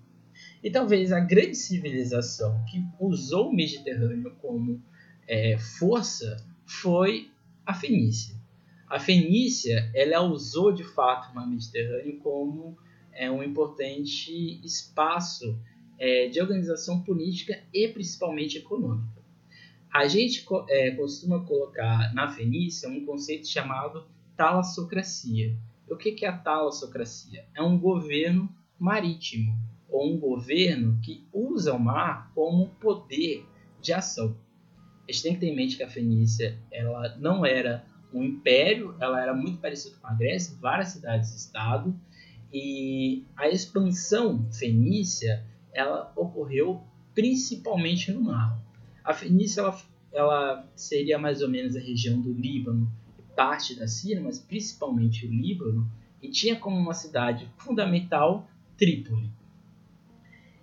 E 0.64 0.70
talvez 0.70 1.12
a 1.12 1.20
grande 1.20 1.56
civilização 1.56 2.64
que 2.70 2.82
usou 2.98 3.50
o 3.50 3.54
Mediterrâneo 3.54 4.34
como 4.40 4.82
é, 5.28 5.58
força 5.58 6.42
foi 6.64 7.30
a 7.66 7.74
Fenícia. 7.74 8.34
A 8.88 8.98
Fenícia, 8.98 9.90
ela 9.94 10.22
usou 10.22 10.72
de 10.72 10.84
fato 10.84 11.30
o 11.30 11.34
mar 11.34 11.46
Mediterrâneo 11.46 12.18
como 12.20 12.78
é, 13.12 13.30
um 13.30 13.42
importante 13.42 14.58
espaço 14.64 15.60
é, 15.98 16.28
de 16.28 16.40
organização 16.40 17.02
política 17.02 17.62
e 17.74 17.88
principalmente 17.88 18.56
econômica. 18.56 19.17
A 19.92 20.06
gente 20.06 20.46
é, 20.68 20.90
costuma 20.92 21.44
colocar 21.44 22.12
na 22.14 22.28
Fenícia 22.28 22.88
um 22.88 23.04
conceito 23.04 23.48
chamado 23.48 24.06
talassocracia. 24.36 25.56
O 25.88 25.96
que 25.96 26.24
é 26.24 26.28
a 26.28 26.36
talassocracia? 26.36 27.46
É 27.54 27.62
um 27.62 27.78
governo 27.78 28.54
marítimo, 28.78 29.58
ou 29.88 30.12
um 30.12 30.18
governo 30.18 31.00
que 31.02 31.26
usa 31.32 31.72
o 31.72 31.80
mar 31.80 32.30
como 32.34 32.68
poder 32.80 33.46
de 33.80 33.92
ação. 33.92 34.36
A 35.08 35.12
gente 35.12 35.22
tem 35.22 35.34
que 35.34 35.40
ter 35.40 35.46
em 35.46 35.56
mente 35.56 35.76
que 35.76 35.82
a 35.82 35.88
Fenícia 35.88 36.58
ela 36.70 37.16
não 37.16 37.44
era 37.44 37.84
um 38.12 38.22
império, 38.22 38.94
ela 39.00 39.20
era 39.20 39.34
muito 39.34 39.58
parecida 39.58 39.96
com 40.00 40.06
a 40.06 40.14
Grécia, 40.14 40.56
várias 40.60 40.88
cidades-estado, 40.88 41.98
e 42.52 43.26
a 43.36 43.48
expansão 43.48 44.50
fenícia 44.52 45.44
ela 45.72 46.12
ocorreu 46.16 46.82
principalmente 47.14 48.12
no 48.12 48.22
mar. 48.22 48.67
A 49.04 49.14
Fenícia 49.14 49.60
ela, 49.60 49.80
ela 50.12 50.70
seria 50.74 51.18
mais 51.18 51.42
ou 51.42 51.48
menos 51.48 51.76
a 51.76 51.80
região 51.80 52.20
do 52.20 52.32
Líbano 52.32 52.90
e 53.18 53.22
parte 53.34 53.74
da 53.74 53.86
Síria, 53.86 54.20
mas 54.20 54.38
principalmente 54.38 55.26
o 55.26 55.30
Líbano, 55.30 55.90
e 56.22 56.28
tinha 56.28 56.56
como 56.56 56.76
uma 56.76 56.94
cidade 56.94 57.48
fundamental 57.56 58.48
Trípoli. 58.76 59.30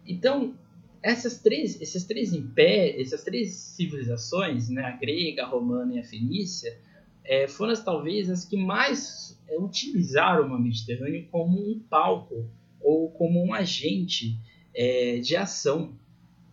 Então, 0.05 0.55
essas 1.01 1.39
três, 1.39 1.79
esses 1.81 2.03
três 2.05 2.33
impérios, 2.33 3.07
essas 3.07 3.23
três 3.23 3.53
civilizações, 3.53 4.69
né, 4.69 4.83
a 4.83 4.91
grega, 4.91 5.43
a 5.43 5.47
romana 5.47 5.95
e 5.95 5.99
a 5.99 6.03
fenícia, 6.03 6.77
é, 7.23 7.47
foram 7.47 7.73
as, 7.73 7.83
talvez 7.83 8.29
as 8.29 8.45
que 8.45 8.57
mais 8.57 9.39
é, 9.47 9.57
utilizaram 9.57 10.47
o 10.47 10.59
Mediterrâneo 10.59 11.27
como 11.31 11.59
um 11.59 11.79
palco 11.79 12.49
ou 12.79 13.09
como 13.11 13.43
um 13.43 13.53
agente 13.53 14.39
é, 14.73 15.17
de 15.19 15.35
ação 15.35 15.93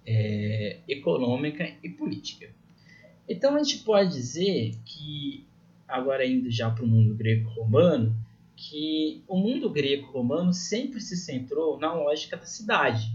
é, 0.07 0.79
econômica 0.89 1.69
e 1.83 1.89
política. 1.89 2.49
Então 3.29 3.55
a 3.55 3.63
gente 3.63 3.79
pode 3.79 4.13
dizer 4.13 4.75
que, 4.85 5.47
agora 5.87 6.27
indo 6.27 6.51
já 6.51 6.71
para 6.71 6.85
o 6.85 6.89
mundo 6.89 7.15
greco-romano, 7.15 8.15
que 8.57 9.23
o 9.27 9.37
mundo 9.37 9.71
greco-romano 9.71 10.53
sempre 10.53 11.01
se 11.01 11.17
centrou 11.17 11.79
na 11.79 11.93
lógica 11.93 12.37
da 12.37 12.47
cidade. 12.47 13.11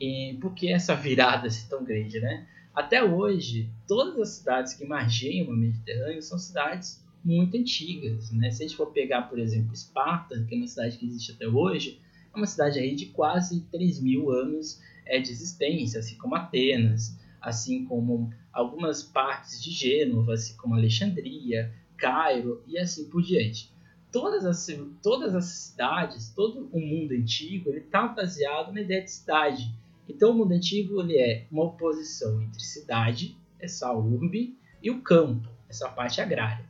E 0.00 0.36
por 0.40 0.54
que 0.54 0.72
essa 0.72 0.94
virada 0.94 1.48
assim 1.48 1.68
tão 1.68 1.84
grande, 1.84 2.20
né? 2.20 2.46
Até 2.74 3.02
hoje, 3.02 3.70
todas 3.88 4.20
as 4.20 4.28
cidades 4.30 4.74
que 4.74 4.84
margeiam 4.84 5.48
o 5.48 5.56
Mediterrâneo 5.56 6.20
são 6.20 6.38
cidades 6.38 7.02
muito 7.24 7.56
antigas. 7.56 8.30
Né? 8.30 8.50
Se 8.50 8.62
a 8.62 8.66
gente 8.66 8.76
for 8.76 8.92
pegar, 8.92 9.22
por 9.22 9.38
exemplo, 9.38 9.72
Esparta, 9.72 10.44
que 10.46 10.54
é 10.54 10.58
uma 10.58 10.66
cidade 10.66 10.98
que 10.98 11.06
existe 11.06 11.32
até 11.32 11.48
hoje, 11.48 11.98
é 12.32 12.36
uma 12.36 12.46
cidade 12.46 12.78
aí 12.78 12.94
de 12.94 13.06
quase 13.06 13.62
3 13.72 14.00
mil 14.00 14.30
anos 14.30 14.80
é, 15.06 15.18
de 15.20 15.30
existência, 15.30 16.00
assim 16.00 16.16
como 16.16 16.34
Atenas, 16.34 17.18
assim 17.40 17.84
como 17.84 18.32
algumas 18.52 19.02
partes 19.02 19.62
de 19.62 19.70
Gênova, 19.70 20.34
assim 20.34 20.56
como 20.56 20.74
Alexandria, 20.74 21.72
Cairo 21.96 22.62
e 22.66 22.78
assim 22.78 23.08
por 23.08 23.22
diante. 23.22 23.72
Todas 24.12 24.44
as, 24.44 24.66
todas 25.02 25.34
as 25.34 25.44
cidades, 25.44 26.32
todo 26.34 26.68
o 26.72 26.80
mundo 26.80 27.12
antigo, 27.12 27.70
ele 27.70 27.80
está 27.80 28.08
baseado 28.08 28.72
na 28.72 28.80
ideia 28.80 29.02
de 29.02 29.10
cidade 29.10 29.74
então, 30.08 30.30
o 30.30 30.34
mundo 30.34 30.52
antigo 30.52 31.00
ele 31.00 31.18
é 31.18 31.46
uma 31.50 31.64
oposição 31.64 32.40
entre 32.40 32.62
cidade, 32.62 33.36
essa 33.58 33.92
urbe, 33.92 34.56
e 34.82 34.90
o 34.90 35.02
campo, 35.02 35.48
essa 35.68 35.88
parte 35.88 36.20
agrária. 36.20 36.64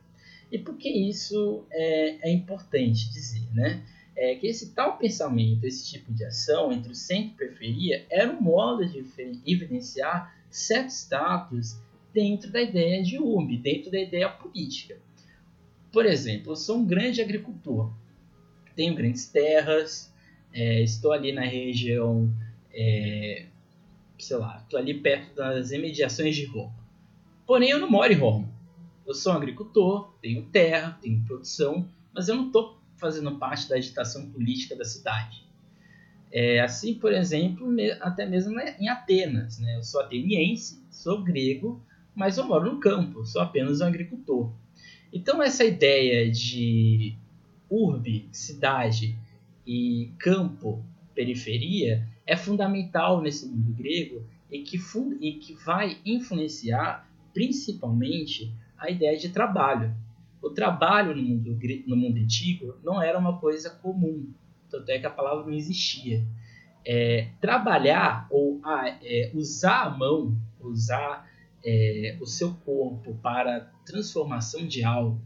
E 0.51 0.57
por 0.57 0.77
que 0.77 0.89
isso 0.89 1.65
é, 1.69 2.29
é 2.29 2.33
importante 2.33 3.11
dizer? 3.11 3.47
Né? 3.53 3.85
É 4.19 4.33
que 4.35 4.47
esse 4.47 4.73
tal 4.73 4.97
pensamento, 4.97 5.63
esse 5.63 5.87
tipo 5.87 6.11
de 6.11 6.25
ação 6.25 6.71
entre 6.71 6.91
o 6.91 6.95
centro 6.95 7.33
e 7.33 7.37
periferia 7.37 8.05
era 8.09 8.31
um 8.31 8.41
modo 8.41 8.83
de 8.83 8.97
evidenciar 9.45 10.35
certo 10.49 10.89
status 10.89 11.77
dentro 12.11 12.51
da 12.51 12.61
ideia 12.61 13.03
de 13.03 13.19
urbe, 13.19 13.57
dentro 13.57 13.91
da 13.91 13.99
ideia 13.99 14.27
política. 14.27 14.97
Por 15.91 16.05
exemplo, 16.05 16.53
eu 16.53 16.55
sou 16.55 16.77
um 16.77 16.85
grande 16.85 17.21
agricultor, 17.21 17.93
tenho 18.75 18.95
grandes 18.95 19.27
terras, 19.27 20.11
é, 20.51 20.81
estou 20.81 21.11
ali 21.11 21.31
na 21.31 21.43
região 21.43 22.33
é, 22.73 23.45
sei 24.19 24.37
lá, 24.37 24.57
estou 24.63 24.79
ali 24.79 24.93
perto 24.93 25.35
das 25.35 25.71
imediações 25.71 26.35
de 26.35 26.45
Roma. 26.45 26.73
Porém, 27.45 27.69
eu 27.69 27.79
não 27.79 27.89
moro 27.89 28.11
em 28.11 28.15
Roma. 28.15 28.49
Eu 29.05 29.13
sou 29.13 29.33
um 29.33 29.37
agricultor, 29.37 30.13
tenho 30.21 30.43
terra, 30.43 30.97
tenho 31.01 31.23
produção, 31.23 31.89
mas 32.13 32.27
eu 32.27 32.35
não 32.35 32.47
estou 32.47 32.76
fazendo 32.97 33.37
parte 33.37 33.69
da 33.69 33.75
agitação 33.75 34.29
política 34.29 34.75
da 34.75 34.85
cidade. 34.85 35.47
É, 36.31 36.59
assim, 36.59 36.93
por 36.95 37.13
exemplo, 37.13 37.67
até 38.01 38.25
mesmo 38.25 38.59
em 38.59 38.89
Atenas. 38.89 39.59
Né? 39.59 39.77
Eu 39.77 39.83
sou 39.83 40.01
ateniense, 40.01 40.83
sou 40.89 41.23
grego, 41.23 41.81
mas 42.13 42.37
eu 42.37 42.45
moro 42.45 42.73
no 42.73 42.79
campo, 42.79 43.25
sou 43.25 43.41
apenas 43.41 43.79
um 43.79 43.85
agricultor. 43.85 44.51
Então, 45.13 45.41
essa 45.41 45.63
ideia 45.63 46.29
de 46.29 47.15
urbe, 47.69 48.27
cidade 48.31 49.15
e 49.65 50.11
campo, 50.19 50.83
periferia, 51.13 52.07
é 52.25 52.35
fundamental 52.35 53.21
nesse 53.21 53.47
mundo 53.47 53.73
grego 53.73 54.25
e 54.51 54.61
que, 54.63 54.79
e 55.21 55.33
que 55.33 55.53
vai 55.53 55.97
influenciar 56.05 57.09
principalmente 57.33 58.53
a 58.77 58.89
ideia 58.89 59.17
de 59.17 59.29
trabalho. 59.29 59.93
O 60.47 60.53
trabalho 60.53 61.13
no 61.13 61.21
mundo, 61.21 61.59
no 61.85 61.95
mundo 61.97 62.17
antigo 62.17 62.77
não 62.81 63.01
era 63.01 63.19
uma 63.19 63.37
coisa 63.37 63.69
comum, 63.69 64.31
tanto 64.69 64.89
é 64.89 64.97
que 64.97 65.05
a 65.05 65.09
palavra 65.09 65.45
não 65.45 65.53
existia. 65.53 66.25
É, 66.85 67.31
trabalhar 67.41 68.27
ou 68.31 68.61
é, 69.03 69.29
usar 69.33 69.83
a 69.83 69.89
mão, 69.89 70.37
usar 70.61 71.29
é, 71.65 72.17
o 72.21 72.25
seu 72.25 72.53
corpo 72.63 73.13
para 73.21 73.69
transformação 73.85 74.65
de 74.65 74.85
algo, 74.85 75.19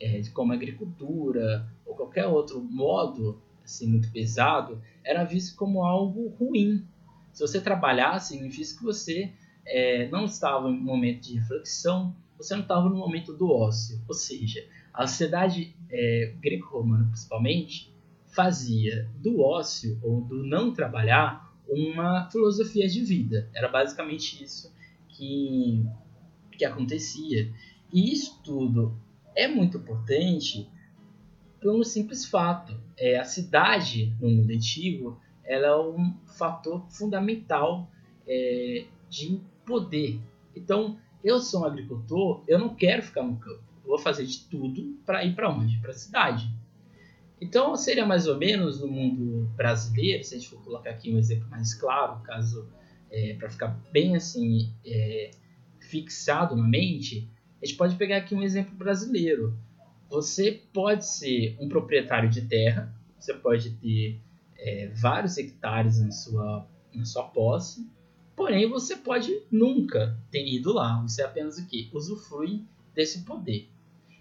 é, 0.00 0.22
como 0.32 0.52
agricultura 0.52 1.68
ou 1.84 1.96
qualquer 1.96 2.26
outro 2.26 2.62
modo 2.62 3.42
assim, 3.64 3.88
muito 3.88 4.10
pesado, 4.12 4.80
era 5.04 5.24
visto 5.24 5.56
como 5.56 5.82
algo 5.82 6.28
ruim. 6.38 6.86
Se 7.32 7.42
você 7.42 7.60
trabalhasse, 7.60 8.34
significa 8.34 8.78
que 8.78 8.84
você 8.84 9.32
é, 9.66 10.08
não 10.08 10.26
estava 10.26 10.68
em 10.68 10.74
um 10.74 10.80
momento 10.80 11.22
de 11.22 11.38
reflexão, 11.38 12.14
você 12.42 12.54
não 12.54 12.62
estava 12.62 12.88
no 12.88 12.96
momento 12.96 13.32
do 13.32 13.50
ócio. 13.50 14.00
Ou 14.08 14.14
seja, 14.14 14.66
a 14.92 15.06
sociedade 15.06 15.74
é, 15.90 16.34
greco-romana, 16.40 17.06
principalmente, 17.06 17.92
fazia 18.26 19.08
do 19.16 19.40
ócio 19.40 19.98
ou 20.02 20.22
do 20.22 20.42
não 20.42 20.72
trabalhar 20.72 21.52
uma 21.68 22.28
filosofia 22.30 22.88
de 22.88 23.00
vida. 23.02 23.48
Era 23.54 23.68
basicamente 23.68 24.42
isso 24.42 24.72
que, 25.08 25.84
que 26.52 26.64
acontecia. 26.64 27.52
E 27.92 28.12
isso 28.12 28.40
tudo 28.42 28.96
é 29.34 29.46
muito 29.46 29.78
importante 29.78 30.68
pelo 31.60 31.84
simples 31.84 32.24
fato. 32.24 32.74
É, 32.96 33.18
a 33.18 33.24
cidade 33.24 34.14
no 34.20 34.28
mundo 34.28 34.50
antigo 34.50 35.20
ela 35.44 35.66
é 35.66 35.76
um 35.76 36.14
fator 36.38 36.86
fundamental 36.88 37.90
é, 38.26 38.84
de 39.08 39.40
poder. 39.66 40.20
Então, 40.54 40.98
eu 41.22 41.38
sou 41.38 41.62
um 41.62 41.64
agricultor, 41.64 42.42
eu 42.46 42.58
não 42.58 42.74
quero 42.74 43.02
ficar 43.02 43.22
no 43.22 43.36
campo. 43.36 43.62
Eu 43.82 43.90
vou 43.90 43.98
fazer 43.98 44.24
de 44.24 44.40
tudo 44.44 44.98
para 45.04 45.24
ir 45.24 45.34
para 45.34 45.50
onde? 45.50 45.78
Para 45.78 45.90
a 45.90 45.94
cidade. 45.94 46.50
Então, 47.40 47.74
seria 47.74 48.04
mais 48.04 48.26
ou 48.26 48.36
menos 48.36 48.80
no 48.80 48.88
mundo 48.88 49.50
brasileiro, 49.56 50.22
se 50.22 50.34
a 50.34 50.38
gente 50.38 50.50
for 50.50 50.62
colocar 50.62 50.90
aqui 50.90 51.12
um 51.12 51.18
exemplo 51.18 51.48
mais 51.48 51.72
claro, 51.72 52.20
caso 52.22 52.68
é, 53.10 53.34
para 53.34 53.48
ficar 53.48 53.68
bem 53.90 54.14
assim 54.14 54.72
é, 54.84 55.30
fixado 55.80 56.54
na 56.54 56.66
mente, 56.66 57.28
a 57.62 57.66
gente 57.66 57.76
pode 57.76 57.96
pegar 57.96 58.18
aqui 58.18 58.34
um 58.34 58.42
exemplo 58.42 58.74
brasileiro. 58.74 59.56
Você 60.08 60.60
pode 60.72 61.06
ser 61.06 61.56
um 61.60 61.68
proprietário 61.68 62.28
de 62.28 62.42
terra, 62.42 62.94
você 63.18 63.32
pode 63.32 63.70
ter 63.70 64.20
é, 64.58 64.88
vários 64.88 65.38
hectares 65.38 65.98
na 66.00 66.10
sua, 66.10 66.66
na 66.94 67.04
sua 67.04 67.24
posse, 67.24 67.88
porém 68.40 68.66
você 68.66 68.96
pode 68.96 69.42
nunca 69.52 70.16
ter 70.30 70.48
ido 70.48 70.72
lá. 70.72 70.98
Você 71.02 71.22
apenas 71.22 71.58
o 71.58 71.66
que? 71.66 71.90
Usufrui 71.92 72.62
desse 72.94 73.20
poder. 73.20 73.68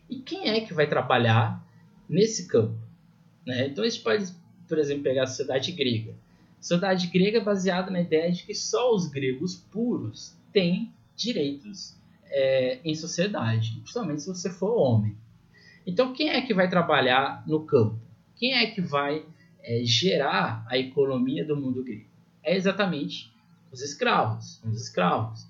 E 0.10 0.18
quem 0.18 0.50
é 0.50 0.60
que 0.60 0.74
vai 0.74 0.90
trabalhar 0.90 1.66
nesse 2.10 2.46
campo? 2.46 2.78
Né? 3.48 3.68
Então 3.68 3.82
a 3.82 3.88
gente 3.88 4.04
pode, 4.04 4.30
por 4.68 4.78
exemplo, 4.78 5.04
pegar 5.04 5.24
a 5.24 5.28
sociedade 5.28 5.72
grega. 5.72 6.12
A 6.12 6.62
sociedade 6.62 7.08
grega 7.08 7.38
é 7.38 7.42
baseada 7.42 7.90
na 7.90 8.02
ideia 8.02 8.30
de 8.30 8.44
que 8.44 8.54
só 8.54 8.94
os 8.94 9.08
gregos 9.08 9.56
puros 9.56 10.36
têm 10.52 10.92
direitos 11.16 11.96
é, 12.26 12.80
em 12.84 12.94
sociedade, 12.96 13.78
principalmente 13.80 14.24
se 14.24 14.28
você 14.28 14.50
for 14.50 14.76
homem. 14.78 15.16
Então, 15.88 16.12
quem 16.12 16.30
é 16.30 16.42
que 16.42 16.54
vai 16.54 16.70
trabalhar 16.70 17.42
no 17.48 17.64
campo? 17.64 17.98
Quem 18.36 18.54
é 18.54 18.70
que 18.70 18.82
vai 18.82 19.26
é, 19.64 19.82
gerar 19.86 20.66
a 20.68 20.78
economia 20.78 21.46
do 21.46 21.56
mundo 21.56 21.82
grego? 21.82 22.10
É 22.44 22.58
exatamente 22.58 23.32
os 23.72 23.82
escravos. 23.82 24.62
Os 24.64 24.82
escravos. 24.82 25.48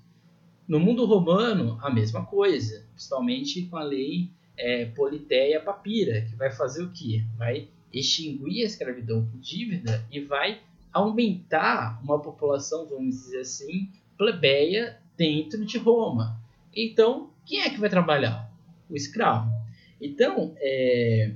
No 0.66 0.78
mundo 0.78 1.04
romano, 1.04 1.78
a 1.82 1.90
mesma 1.90 2.24
coisa, 2.24 2.86
principalmente 2.94 3.62
com 3.62 3.76
a 3.76 3.82
lei 3.82 4.30
é, 4.56 4.84
Politéia 4.86 5.60
Papira, 5.60 6.22
que 6.22 6.36
vai 6.36 6.50
fazer 6.50 6.84
o 6.84 6.92
quê? 6.92 7.24
Vai 7.36 7.68
extinguir 7.92 8.62
a 8.62 8.66
escravidão 8.66 9.26
por 9.26 9.40
dívida 9.40 10.06
e 10.12 10.20
vai 10.20 10.60
aumentar 10.92 12.00
uma 12.02 12.20
população, 12.20 12.86
vamos 12.86 13.16
dizer 13.16 13.40
assim, 13.40 13.90
plebeia 14.16 15.00
dentro 15.16 15.64
de 15.64 15.78
Roma. 15.78 16.40
Então, 16.74 17.30
quem 17.44 17.62
é 17.62 17.70
que 17.70 17.80
vai 17.80 17.90
trabalhar? 17.90 18.50
O 18.88 18.94
escravo. 18.94 19.50
Então, 20.00 20.54
é, 20.58 21.34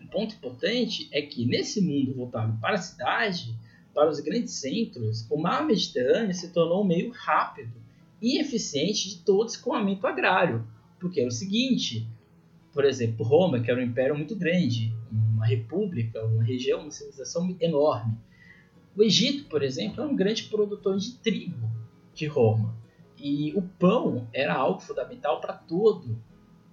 um 0.00 0.06
ponto 0.06 0.34
importante 0.34 1.08
é 1.12 1.22
que 1.22 1.44
nesse 1.44 1.80
mundo 1.80 2.14
voltado 2.14 2.58
para 2.60 2.74
a 2.74 2.78
cidade, 2.78 3.56
para 3.96 4.10
os 4.10 4.20
grandes 4.20 4.52
centros, 4.52 5.26
o 5.30 5.38
mar 5.38 5.64
Mediterrâneo 5.64 6.34
se 6.34 6.52
tornou 6.52 6.84
um 6.84 6.86
meio 6.86 7.10
rápido 7.12 7.72
e 8.20 8.38
eficiente 8.38 9.08
de 9.08 9.24
todo 9.24 9.48
escoamento 9.48 10.06
agrário. 10.06 10.66
Porque 11.00 11.22
é 11.22 11.26
o 11.26 11.30
seguinte, 11.30 12.06
por 12.74 12.84
exemplo, 12.84 13.24
Roma, 13.24 13.58
que 13.58 13.70
era 13.70 13.80
um 13.80 13.82
império 13.84 14.14
muito 14.14 14.36
grande, 14.36 14.92
uma 15.10 15.46
república, 15.46 16.22
uma 16.26 16.42
região, 16.42 16.82
uma 16.82 16.90
civilização 16.90 17.56
enorme. 17.58 18.18
O 18.94 19.02
Egito, 19.02 19.48
por 19.48 19.62
exemplo, 19.62 20.02
é 20.02 20.06
um 20.06 20.14
grande 20.14 20.44
produtor 20.44 20.98
de 20.98 21.14
trigo 21.14 21.66
de 22.12 22.26
Roma. 22.26 22.76
E 23.18 23.54
o 23.54 23.62
pão 23.62 24.28
era 24.30 24.52
algo 24.52 24.78
fundamental 24.78 25.40
para 25.40 25.54
todo 25.54 26.18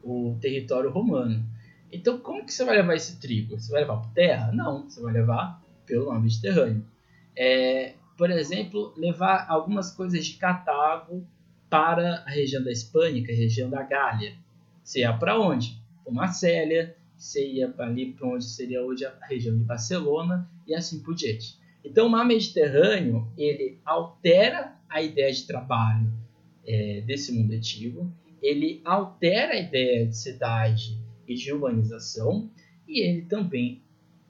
o 0.04 0.38
território 0.42 0.92
romano. 0.92 1.42
Então, 1.90 2.20
como 2.20 2.46
que 2.46 2.54
você 2.54 2.66
vai 2.66 2.76
levar 2.76 2.96
esse 2.96 3.18
trigo? 3.18 3.58
Você 3.58 3.72
vai 3.72 3.82
levar 3.82 4.02
por 4.02 4.12
terra? 4.12 4.52
Não, 4.52 4.90
você 4.90 5.02
vai 5.02 5.14
levar 5.14 5.64
pelo 5.86 6.08
mar 6.08 6.22
Mediterrâneo. 6.22 6.92
É, 7.36 7.96
por 8.18 8.30
exemplo, 8.30 8.94
levar 8.96 9.46
algumas 9.50 9.92
coisas 9.92 10.26
de 10.26 10.38
Cartago 10.38 11.26
para 11.70 12.24
a 12.26 12.30
região 12.30 12.64
da 12.64 12.72
Hispânica, 12.72 13.32
a 13.32 13.36
região 13.36 13.70
da 13.70 13.82
Gália. 13.84 14.36
Você 14.84 15.00
ia 15.00 15.14
para 15.14 15.40
onde? 15.40 15.82
Para 16.04 16.14
Marcélia, 16.14 16.96
você 17.18 17.48
ia 17.48 17.74
ali 17.80 18.14
para 18.14 18.28
onde 18.28 18.46
seria 18.46 18.84
hoje 18.84 19.06
a 19.06 19.14
região 19.26 19.58
de 19.58 19.64
Barcelona 19.64 20.50
e 20.68 20.76
assim 20.76 21.02
por 21.02 21.16
diante. 21.16 21.58
Então, 21.84 22.08
o 22.08 22.10
mar 22.10 22.26
Mediterrâneo 22.26 23.28
ele 23.38 23.80
altera 23.84 24.76
a 24.90 25.02
ideia 25.02 25.32
de 25.32 25.46
trabalho 25.46 26.12
é, 26.66 27.02
desse 27.02 27.32
mundo 27.32 27.54
antigo, 27.54 28.12
ele 28.42 28.82
altera 28.86 29.54
a 29.54 29.60
ideia 29.60 30.06
de 30.06 30.16
cidade 30.16 30.98
e 31.28 31.36
de 31.36 31.52
urbanização 31.52 32.50
e 32.88 33.02
ele 33.02 33.24
também 33.24 33.83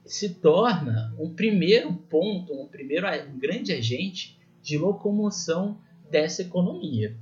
se 0.04 0.34
torna 0.34 1.14
um 1.18 1.34
primeiro 1.34 1.92
ponto, 1.92 2.52
um 2.52 2.66
primeiro 2.66 3.06
um 3.28 3.38
grande 3.38 3.72
agente 3.72 4.38
de 4.62 4.76
locomoção 4.76 5.78
dessa 6.10 6.42
economia. 6.42 7.16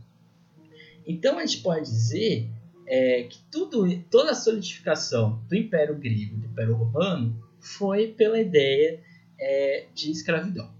Então 1.06 1.38
a 1.38 1.46
gente 1.46 1.62
pode 1.62 1.82
dizer 1.82 2.48
é, 2.86 3.24
que 3.24 3.38
tudo, 3.50 3.86
toda 4.10 4.32
a 4.32 4.34
solidificação 4.34 5.42
do 5.48 5.56
Império 5.56 5.96
Grego, 5.96 6.36
do 6.36 6.46
Império 6.46 6.74
Romano, 6.74 7.42
foi 7.60 8.08
pela 8.08 8.40
ideia 8.40 9.00
é, 9.38 9.86
de 9.94 10.10
escravidão. 10.10 10.70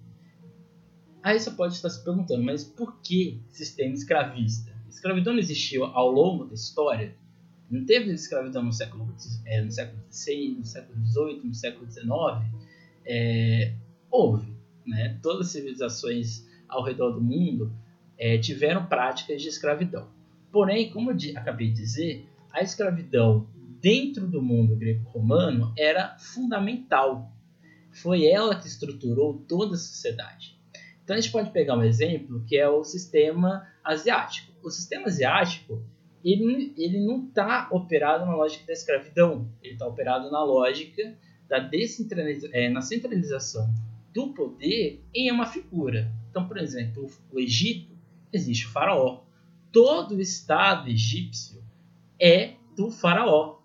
Aí 1.23 1.39
você 1.39 1.51
pode 1.53 1.75
estar 1.75 1.89
se 1.89 2.03
perguntando, 2.03 2.43
mas 2.43 2.65
por 2.65 3.01
que 3.01 3.41
sistema 3.49 3.95
escravista? 3.95 4.73
escravidão 5.03 5.33
não 5.33 5.41
existiu 5.41 5.85
ao 5.85 6.11
longo 6.11 6.45
da 6.45 6.55
história. 6.55 7.17
Não 7.73 7.87
teve 7.87 8.13
escravidão 8.13 8.63
no 8.63 8.73
século, 8.73 9.09
é, 9.47 9.63
no 9.63 9.71
século 9.73 9.99
XVI, 10.13 10.57
no 10.59 10.65
século 10.67 11.07
XVIII, 11.07 11.41
no 11.43 11.55
século 11.55 11.91
XIX. 11.91 12.07
É, 13.07 13.75
houve. 14.11 14.53
Né? 14.87 15.19
Todas 15.23 15.47
as 15.47 15.53
civilizações 15.53 16.47
ao 16.69 16.85
redor 16.85 17.13
do 17.13 17.21
mundo 17.23 17.73
é, 18.19 18.37
tiveram 18.37 18.85
práticas 18.85 19.41
de 19.41 19.49
escravidão. 19.49 20.07
Porém, 20.51 20.91
como 20.91 21.13
eu 21.13 21.17
acabei 21.39 21.69
de 21.69 21.81
dizer, 21.81 22.29
a 22.53 22.61
escravidão 22.61 23.49
dentro 23.81 24.29
do 24.29 24.43
mundo 24.43 24.77
greco-romano 24.77 25.73
era 25.79 26.15
fundamental. 26.19 27.33
Foi 27.91 28.27
ela 28.27 28.55
que 28.55 28.67
estruturou 28.67 29.39
toda 29.49 29.77
a 29.77 29.79
sociedade. 29.79 30.61
Então 31.03 31.17
a 31.17 31.21
gente 31.21 31.33
pode 31.33 31.51
pegar 31.53 31.77
um 31.77 31.83
exemplo 31.83 32.45
que 32.47 32.57
é 32.57 32.69
o 32.69 32.85
sistema 32.85 33.67
asiático 33.83 34.53
o 34.63 34.71
sistema 34.71 35.07
asiático 35.07 35.83
ele, 36.25 36.73
ele 36.77 37.01
não 37.01 37.27
está 37.27 37.69
operado 37.71 38.25
na 38.27 38.35
lógica 38.35 38.67
da 38.67 38.73
escravidão, 38.73 39.49
ele 39.63 39.75
está 39.75 39.87
operado 39.87 40.31
na 40.31 40.45
lógica 40.45 41.17
da 41.49 41.59
descentraliza 41.59 42.49
é, 42.53 42.69
na 42.71 42.81
centralização 42.81 43.69
do 44.13 44.33
poder 44.33 45.03
em 45.15 45.31
uma 45.31 45.47
figura. 45.47 46.13
Então, 46.31 46.47
por 46.47 46.59
exemplo, 46.59 47.11
o 47.31 47.39
Egito 47.39 47.93
existe 48.33 48.67
o 48.67 48.71
faraó. 48.71 49.23
Todo 49.71 50.15
o 50.15 50.21
estado 50.21 50.89
egípcio 50.89 51.63
é 52.21 52.55
do 52.77 52.91
faraó. 52.91 53.59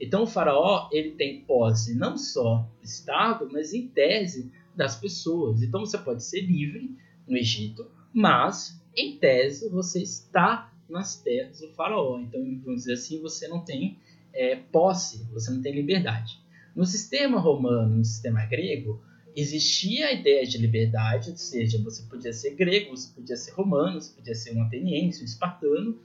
Então, 0.00 0.22
o 0.22 0.26
faraó 0.26 0.88
ele 0.92 1.12
tem 1.12 1.40
posse 1.42 1.94
não 1.94 2.16
só 2.16 2.68
do 2.80 2.84
estado, 2.84 3.48
mas 3.52 3.74
em 3.74 3.86
tese 3.88 4.50
das 4.74 4.96
pessoas. 4.96 5.62
Então, 5.62 5.80
você 5.80 5.98
pode 5.98 6.24
ser 6.24 6.40
livre 6.40 6.96
no 7.28 7.36
Egito, 7.36 7.86
mas 8.12 8.80
em 8.96 9.18
tese, 9.18 9.68
você 9.68 10.02
está 10.02 10.69
nas 10.90 11.16
terras 11.16 11.60
do 11.60 11.68
faraó. 11.68 12.18
Então, 12.20 12.40
vamos 12.64 12.82
dizer 12.82 12.94
assim, 12.94 13.20
você 13.20 13.48
não 13.48 13.64
tem 13.64 13.98
é, 14.32 14.56
posse, 14.56 15.24
você 15.32 15.50
não 15.50 15.62
tem 15.62 15.74
liberdade. 15.74 16.40
No 16.74 16.84
sistema 16.84 17.38
romano, 17.38 17.96
no 17.96 18.04
sistema 18.04 18.44
grego, 18.46 19.02
existia 19.34 20.06
a 20.06 20.12
ideia 20.12 20.46
de 20.46 20.58
liberdade, 20.58 21.30
ou 21.30 21.36
seja, 21.36 21.82
você 21.82 22.02
podia 22.04 22.32
ser 22.32 22.54
grego, 22.54 22.96
você 22.96 23.12
podia 23.12 23.36
ser 23.36 23.52
romano, 23.52 24.00
você 24.00 24.12
podia 24.14 24.34
ser 24.34 24.56
um 24.56 24.62
ateniense, 24.62 25.22
um 25.22 25.24
espartano, 25.24 25.98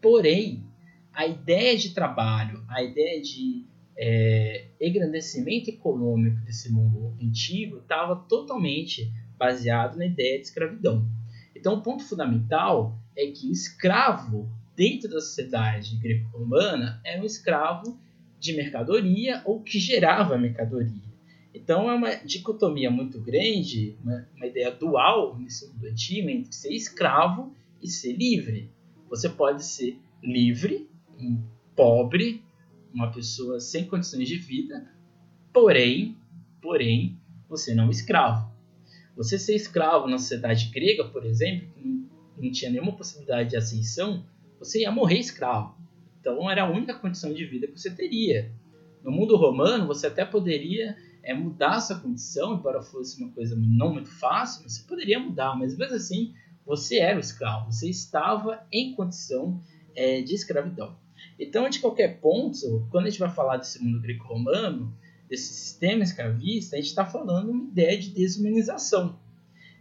porém, 0.00 0.64
a 1.12 1.26
ideia 1.26 1.76
de 1.76 1.90
trabalho, 1.90 2.62
a 2.68 2.82
ideia 2.82 3.20
de 3.20 3.66
é, 3.96 4.66
engrandecimento 4.80 5.68
econômico 5.68 6.40
desse 6.44 6.70
mundo 6.70 7.16
antigo 7.20 7.78
estava 7.78 8.14
totalmente 8.14 9.12
baseado 9.36 9.96
na 9.96 10.06
ideia 10.06 10.38
de 10.38 10.44
escravidão. 10.44 11.08
Então, 11.54 11.74
o 11.74 11.82
ponto 11.82 12.04
fundamental 12.04 12.96
é 13.18 13.26
que 13.32 13.50
escravo 13.50 14.48
dentro 14.76 15.10
da 15.10 15.20
sociedade 15.20 15.96
greco-romana 15.96 17.00
era 17.04 17.20
um 17.20 17.24
escravo 17.24 17.98
de 18.38 18.52
mercadoria 18.52 19.42
ou 19.44 19.60
que 19.60 19.80
gerava 19.80 20.38
mercadoria. 20.38 21.02
Então 21.52 21.90
é 21.90 21.94
uma 21.94 22.14
dicotomia 22.14 22.88
muito 22.88 23.20
grande, 23.20 23.98
uma, 24.04 24.28
uma 24.36 24.46
ideia 24.46 24.70
dual 24.70 25.36
nesse 25.36 25.66
mundo 25.66 25.86
antigo 25.86 26.30
entre 26.30 26.52
ser 26.52 26.72
escravo 26.72 27.52
e 27.82 27.88
ser 27.88 28.12
livre. 28.12 28.70
Você 29.10 29.28
pode 29.28 29.64
ser 29.64 29.98
livre, 30.22 30.88
um 31.18 31.42
pobre, 31.74 32.44
uma 32.94 33.10
pessoa 33.10 33.58
sem 33.58 33.84
condições 33.84 34.28
de 34.28 34.36
vida, 34.36 34.88
porém, 35.52 36.16
porém, 36.62 37.18
você 37.48 37.74
não 37.74 37.88
é 37.88 37.90
escravo. 37.90 38.48
Você 39.16 39.36
ser 39.36 39.56
escravo 39.56 40.06
na 40.06 40.18
sociedade 40.18 40.70
grega, 40.72 41.04
por 41.04 41.26
exemplo, 41.26 41.68
que 41.74 41.84
não 41.84 41.97
tinha 42.52 42.70
nenhuma 42.70 42.92
possibilidade 42.92 43.50
de 43.50 43.56
ascensão, 43.56 44.24
você 44.58 44.82
ia 44.82 44.90
morrer 44.90 45.18
escravo. 45.18 45.76
Então 46.20 46.50
era 46.50 46.62
a 46.62 46.70
única 46.70 46.94
condição 46.94 47.32
de 47.32 47.44
vida 47.44 47.66
que 47.66 47.78
você 47.78 47.90
teria. 47.90 48.50
No 49.02 49.10
mundo 49.10 49.36
romano, 49.36 49.86
você 49.86 50.06
até 50.06 50.24
poderia 50.24 50.96
é, 51.22 51.34
mudar 51.34 51.80
sua 51.80 51.98
condição, 51.98 52.54
embora 52.54 52.82
fosse 52.82 53.22
uma 53.22 53.32
coisa 53.32 53.56
não 53.56 53.92
muito 53.92 54.10
fácil, 54.10 54.68
você 54.68 54.82
poderia 54.82 55.18
mudar, 55.18 55.56
mas 55.56 55.76
mesmo 55.76 55.96
assim 55.96 56.34
você 56.64 56.98
era 56.98 57.16
o 57.16 57.20
escravo, 57.20 57.72
você 57.72 57.88
estava 57.88 58.66
em 58.70 58.94
condição 58.94 59.62
é, 59.94 60.20
de 60.20 60.34
escravidão. 60.34 60.96
Então, 61.38 61.68
de 61.68 61.78
qualquer 61.80 62.20
ponto, 62.20 62.86
quando 62.90 63.06
a 63.06 63.10
gente 63.10 63.20
vai 63.20 63.30
falar 63.30 63.56
desse 63.56 63.82
mundo 63.82 64.00
greco-romano, 64.00 64.94
desse 65.28 65.52
sistema 65.52 66.02
escravista, 66.02 66.76
a 66.76 66.78
gente 66.78 66.88
está 66.88 67.04
falando 67.04 67.50
uma 67.50 67.64
ideia 67.64 67.98
de 67.98 68.10
desumanização. 68.10 69.18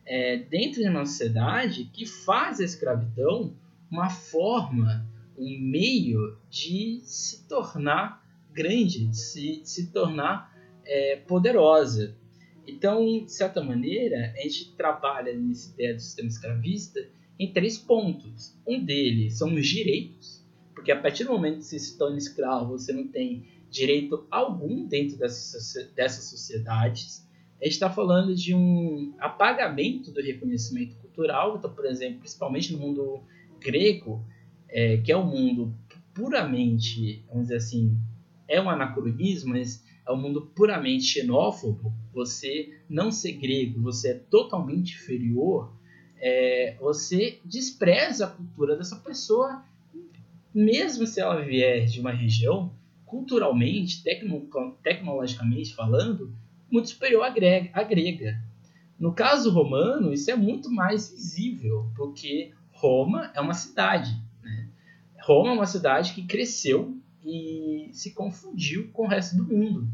É, 0.10 0.38
dentro 0.38 0.82
de 0.82 0.88
uma 0.88 1.06
sociedade 1.06 1.90
que 1.94 2.06
faz 2.06 2.62
a 2.62 2.64
escravidão 2.64 3.54
uma 3.92 4.10
forma, 4.10 5.06
um 5.38 5.60
meio 5.60 6.38
de 6.50 7.02
se 7.04 7.44
tornar 7.48 8.26
grande, 8.54 9.06
de 9.06 9.18
se, 9.18 9.62
de 9.62 9.70
se 9.70 9.92
tornar 9.92 10.52
é, 10.86 11.18
poderosa. 11.28 12.16
Então, 12.66 13.24
de 13.24 13.32
certa 13.32 13.62
maneira, 13.64 14.34
a 14.38 14.42
gente 14.42 14.74
trabalha 14.76 15.34
nessa 15.34 15.72
ideia 15.74 15.94
do 15.94 16.02
sistema 16.02 16.30
escravista 16.30 17.08
em 17.40 17.52
três 17.52 17.78
pontos. 17.78 18.56
Um 18.66 18.84
deles 18.84 19.38
são 19.38 19.54
os 19.54 19.68
direitos, 19.68 20.44
porque 20.74 20.92
a 20.92 21.00
partir 21.00 21.24
do 21.26 21.32
momento 21.32 21.60
que 21.60 21.66
você 21.66 21.80
se 21.80 21.98
torna 21.98 22.18
escravo, 22.18 22.78
você 22.78 22.92
não 22.92 23.08
tem 23.08 23.46
direito 23.70 24.26
algum 24.32 24.86
dentro 24.86 25.18
dessas, 25.18 25.92
dessas 25.94 26.26
sociedades. 26.26 27.27
Está 27.60 27.90
falando 27.90 28.36
de 28.36 28.54
um 28.54 29.16
apagamento 29.20 30.12
do 30.12 30.22
reconhecimento 30.22 30.96
cultural, 30.98 31.58
então, 31.58 31.74
por 31.74 31.86
exemplo, 31.86 32.20
principalmente 32.20 32.72
no 32.72 32.80
mundo 32.80 33.24
grego, 33.60 34.24
é, 34.70 34.98
que 34.98 35.12
é 35.12 35.18
um 35.18 35.26
mundo 35.26 35.74
puramente, 36.14 37.24
vamos 37.28 37.44
dizer 37.44 37.58
assim, 37.58 37.98
é 38.48 38.62
um 38.62 38.70
anacronismo, 38.70 39.52
mas 39.52 39.84
é 40.08 40.12
um 40.12 40.18
mundo 40.18 40.52
puramente 40.56 41.04
xenófobo. 41.04 41.94
Você 42.14 42.80
não 42.90 43.12
ser 43.12 43.34
grego, 43.34 43.82
você 43.82 44.10
é 44.10 44.14
totalmente 44.14 44.94
inferior, 44.94 45.74
é, 46.20 46.76
você 46.80 47.40
despreza 47.44 48.26
a 48.26 48.30
cultura 48.30 48.76
dessa 48.76 48.96
pessoa, 48.98 49.64
mesmo 50.54 51.06
se 51.06 51.20
ela 51.20 51.42
vier 51.42 51.86
de 51.86 52.00
uma 52.00 52.12
região 52.12 52.74
culturalmente, 53.06 54.04
tecno, 54.04 54.48
tecnologicamente 54.82 55.74
falando, 55.76 56.34
muito 56.70 56.90
superior 56.90 57.24
à 57.24 57.30
grega, 57.30 57.70
à 57.74 57.84
grega. 57.84 58.42
No 59.00 59.14
caso 59.14 59.52
romano, 59.52 60.14
isso 60.14 60.30
é 60.32 60.36
muito 60.36 60.72
mais 60.72 61.12
visível, 61.12 61.90
porque 61.96 62.52
Roma 62.72 63.32
é 63.34 63.42
uma 63.42 63.54
cidade. 63.54 64.12
Né? 64.42 64.70
Roma 65.22 65.52
é 65.52 65.54
uma 65.54 65.66
cidade 65.66 66.14
que 66.14 66.26
cresceu 66.26 66.98
e 67.24 67.90
se 67.92 68.12
confundiu 68.12 68.90
com 68.92 69.04
o 69.04 69.08
resto 69.08 69.38
do 69.38 69.44
mundo. 69.44 69.88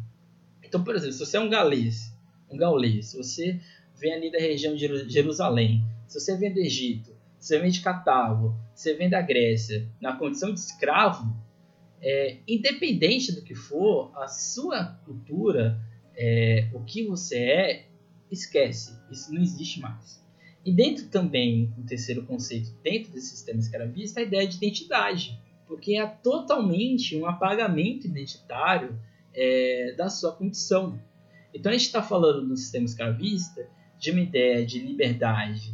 Então, 0.63 0.83
por 0.83 0.95
exemplo, 0.95 1.13
se 1.13 1.25
você 1.25 1.37
é 1.37 1.39
um 1.39 1.49
galês, 1.49 2.15
um 2.49 2.57
gaulês, 2.57 3.07
se 3.07 3.17
você 3.17 3.59
vem 3.95 4.13
ali 4.13 4.31
da 4.31 4.39
região 4.39 4.75
de 4.75 5.09
Jerusalém, 5.09 5.83
se 6.07 6.19
você 6.19 6.37
vem 6.37 6.53
do 6.53 6.59
Egito, 6.59 7.11
se 7.39 7.49
você 7.49 7.59
vem 7.59 7.71
de 7.71 7.81
Catálogo, 7.81 8.55
se 8.73 8.83
você 8.83 8.93
vem 8.95 9.09
da 9.09 9.21
Grécia, 9.21 9.87
na 9.99 10.15
condição 10.15 10.53
de 10.53 10.59
escravo, 10.59 11.35
é, 12.01 12.37
independente 12.47 13.31
do 13.33 13.41
que 13.41 13.55
for, 13.55 14.11
a 14.15 14.27
sua 14.27 14.99
cultura, 15.05 15.79
é, 16.15 16.69
o 16.73 16.81
que 16.81 17.05
você 17.05 17.37
é, 17.37 17.85
esquece. 18.31 18.97
Isso 19.11 19.33
não 19.33 19.41
existe 19.41 19.79
mais. 19.79 20.23
E 20.65 20.71
dentro 20.71 21.07
também, 21.07 21.73
o 21.77 21.83
terceiro 21.83 22.23
conceito, 22.23 22.71
dentro 22.81 23.11
desse 23.11 23.29
sistema 23.29 23.59
escravista, 23.59 24.19
a 24.19 24.23
ideia 24.23 24.47
de 24.47 24.55
identidade, 24.55 25.37
porque 25.67 25.97
é 25.97 26.05
totalmente 26.05 27.17
um 27.17 27.25
apagamento 27.25 28.07
identitário 28.07 28.97
é, 29.33 29.93
da 29.97 30.09
sua 30.09 30.31
condição. 30.31 30.99
Então 31.53 31.69
a 31.69 31.73
gente 31.73 31.87
está 31.87 32.01
falando 32.01 32.47
no 32.47 32.55
sistema 32.55 32.85
escravista 32.85 33.67
de 33.99 34.11
uma 34.11 34.21
ideia 34.21 34.65
de 34.65 34.79
liberdade 34.79 35.73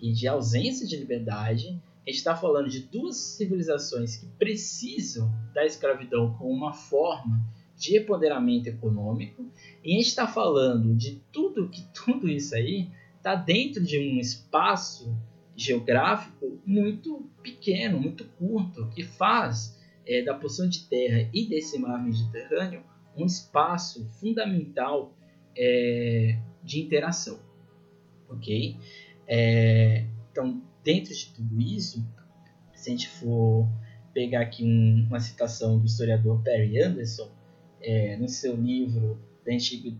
e 0.00 0.12
de 0.12 0.28
ausência 0.28 0.86
de 0.86 0.96
liberdade. 0.96 1.80
A 2.06 2.10
gente 2.10 2.18
está 2.18 2.36
falando 2.36 2.68
de 2.68 2.80
duas 2.80 3.16
civilizações 3.16 4.16
que 4.16 4.26
precisam 4.38 5.32
da 5.54 5.64
escravidão 5.64 6.34
como 6.34 6.50
uma 6.50 6.72
forma 6.72 7.40
de 7.76 7.98
empoderamento 7.98 8.68
econômico. 8.68 9.50
E 9.84 9.92
a 9.92 9.96
gente 9.96 10.08
está 10.08 10.26
falando 10.26 10.94
de 10.94 11.22
tudo 11.30 11.68
que 11.68 11.82
tudo 11.92 12.28
isso 12.28 12.54
aí 12.54 12.90
está 13.16 13.34
dentro 13.34 13.82
de 13.82 13.98
um 13.98 14.18
espaço 14.18 15.16
geográfico 15.54 16.60
muito 16.66 17.30
pequeno, 17.42 17.98
muito 17.98 18.24
curto, 18.38 18.88
que 18.90 19.02
faz 19.02 19.78
é, 20.06 20.22
da 20.22 20.34
porção 20.34 20.68
de 20.68 20.84
terra 20.84 21.28
e 21.32 21.46
desse 21.48 21.78
mar 21.78 22.02
Mediterrâneo 22.02 22.82
um 23.16 23.24
espaço 23.24 24.06
fundamental 24.20 25.16
é, 25.56 26.38
de 26.62 26.80
interação, 26.80 27.40
ok? 28.28 28.76
É, 29.26 30.04
então, 30.30 30.62
dentro 30.84 31.14
de 31.14 31.32
tudo 31.32 31.60
isso, 31.60 32.06
se 32.74 32.90
a 32.90 32.92
gente 32.92 33.08
for 33.08 33.66
pegar 34.12 34.42
aqui 34.42 34.64
um, 34.64 35.06
uma 35.08 35.18
citação 35.18 35.78
do 35.78 35.86
historiador 35.86 36.42
Perry 36.42 36.80
Anderson, 36.80 37.30
é, 37.86 38.16
no 38.16 38.28
seu 38.28 38.56
livro 38.56 39.16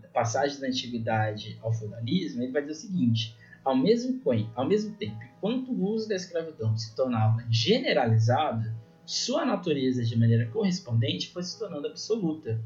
da 0.02 0.08
Passagem 0.08 0.60
da 0.60 0.66
Antiguidade 0.66 1.56
ao 1.62 1.72
Feudalismo, 1.72 2.42
ele 2.42 2.50
vai 2.50 2.62
dizer 2.62 2.72
o 2.72 2.74
seguinte: 2.74 3.36
ao 3.64 3.76
mesmo, 3.76 4.20
ao 4.56 4.66
mesmo 4.66 4.96
tempo, 4.96 5.16
enquanto 5.22 5.70
o 5.70 5.84
uso 5.92 6.08
da 6.08 6.16
escravidão 6.16 6.76
se 6.76 6.96
tornava 6.96 7.46
generalizado, 7.48 8.68
sua 9.04 9.44
natureza 9.44 10.04
de 10.04 10.18
maneira 10.18 10.46
correspondente 10.46 11.30
foi 11.30 11.44
se 11.44 11.56
tornando 11.56 11.86
absoluta. 11.86 12.60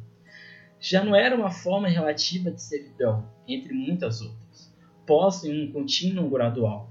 Já 0.81 1.05
não 1.05 1.15
era 1.15 1.37
uma 1.37 1.51
forma 1.51 1.87
relativa 1.87 2.51
de 2.51 2.63
servidão, 2.63 3.29
entre 3.47 3.75
muitas 3.75 4.23
outras, 4.23 4.75
posta 5.07 5.47
em 5.47 5.69
um 5.69 5.73
contínuo 5.73 6.31
gradual, 6.31 6.91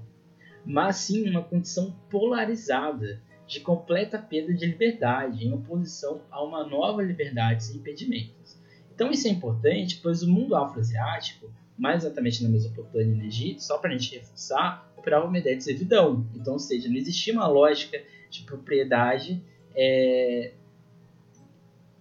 mas 0.64 0.96
sim 0.96 1.28
uma 1.28 1.42
condição 1.42 1.90
polarizada 2.08 3.20
de 3.50 3.60
completa 3.60 4.18
perda 4.18 4.54
de 4.54 4.64
liberdade 4.64 5.44
em 5.44 5.52
oposição 5.52 6.22
a 6.30 6.42
uma 6.42 6.64
nova 6.64 7.02
liberdade 7.02 7.64
sem 7.64 7.76
impedimentos 7.76 8.60
então 9.00 9.10
isso 9.10 9.26
é 9.26 9.30
importante, 9.30 9.98
pois 10.02 10.22
o 10.22 10.30
mundo 10.30 10.54
afroasiático, 10.54 11.50
mais 11.78 12.04
exatamente 12.04 12.42
na 12.42 12.50
Mesopotâmia 12.50 13.14
e 13.14 13.16
no 13.16 13.24
Egito, 13.24 13.62
só 13.62 13.78
para 13.78 13.88
a 13.88 13.92
gente 13.96 14.14
reforçar, 14.14 14.92
operava 14.94 15.26
uma 15.26 15.38
ideia 15.38 15.56
de 15.56 15.64
servidão. 15.64 16.28
Então, 16.34 16.52
ou 16.52 16.58
seja, 16.58 16.86
não 16.86 16.96
existia 16.96 17.32
uma 17.32 17.46
lógica 17.46 17.98
de 18.28 18.42
propriedade 18.42 19.42
é, 19.74 20.52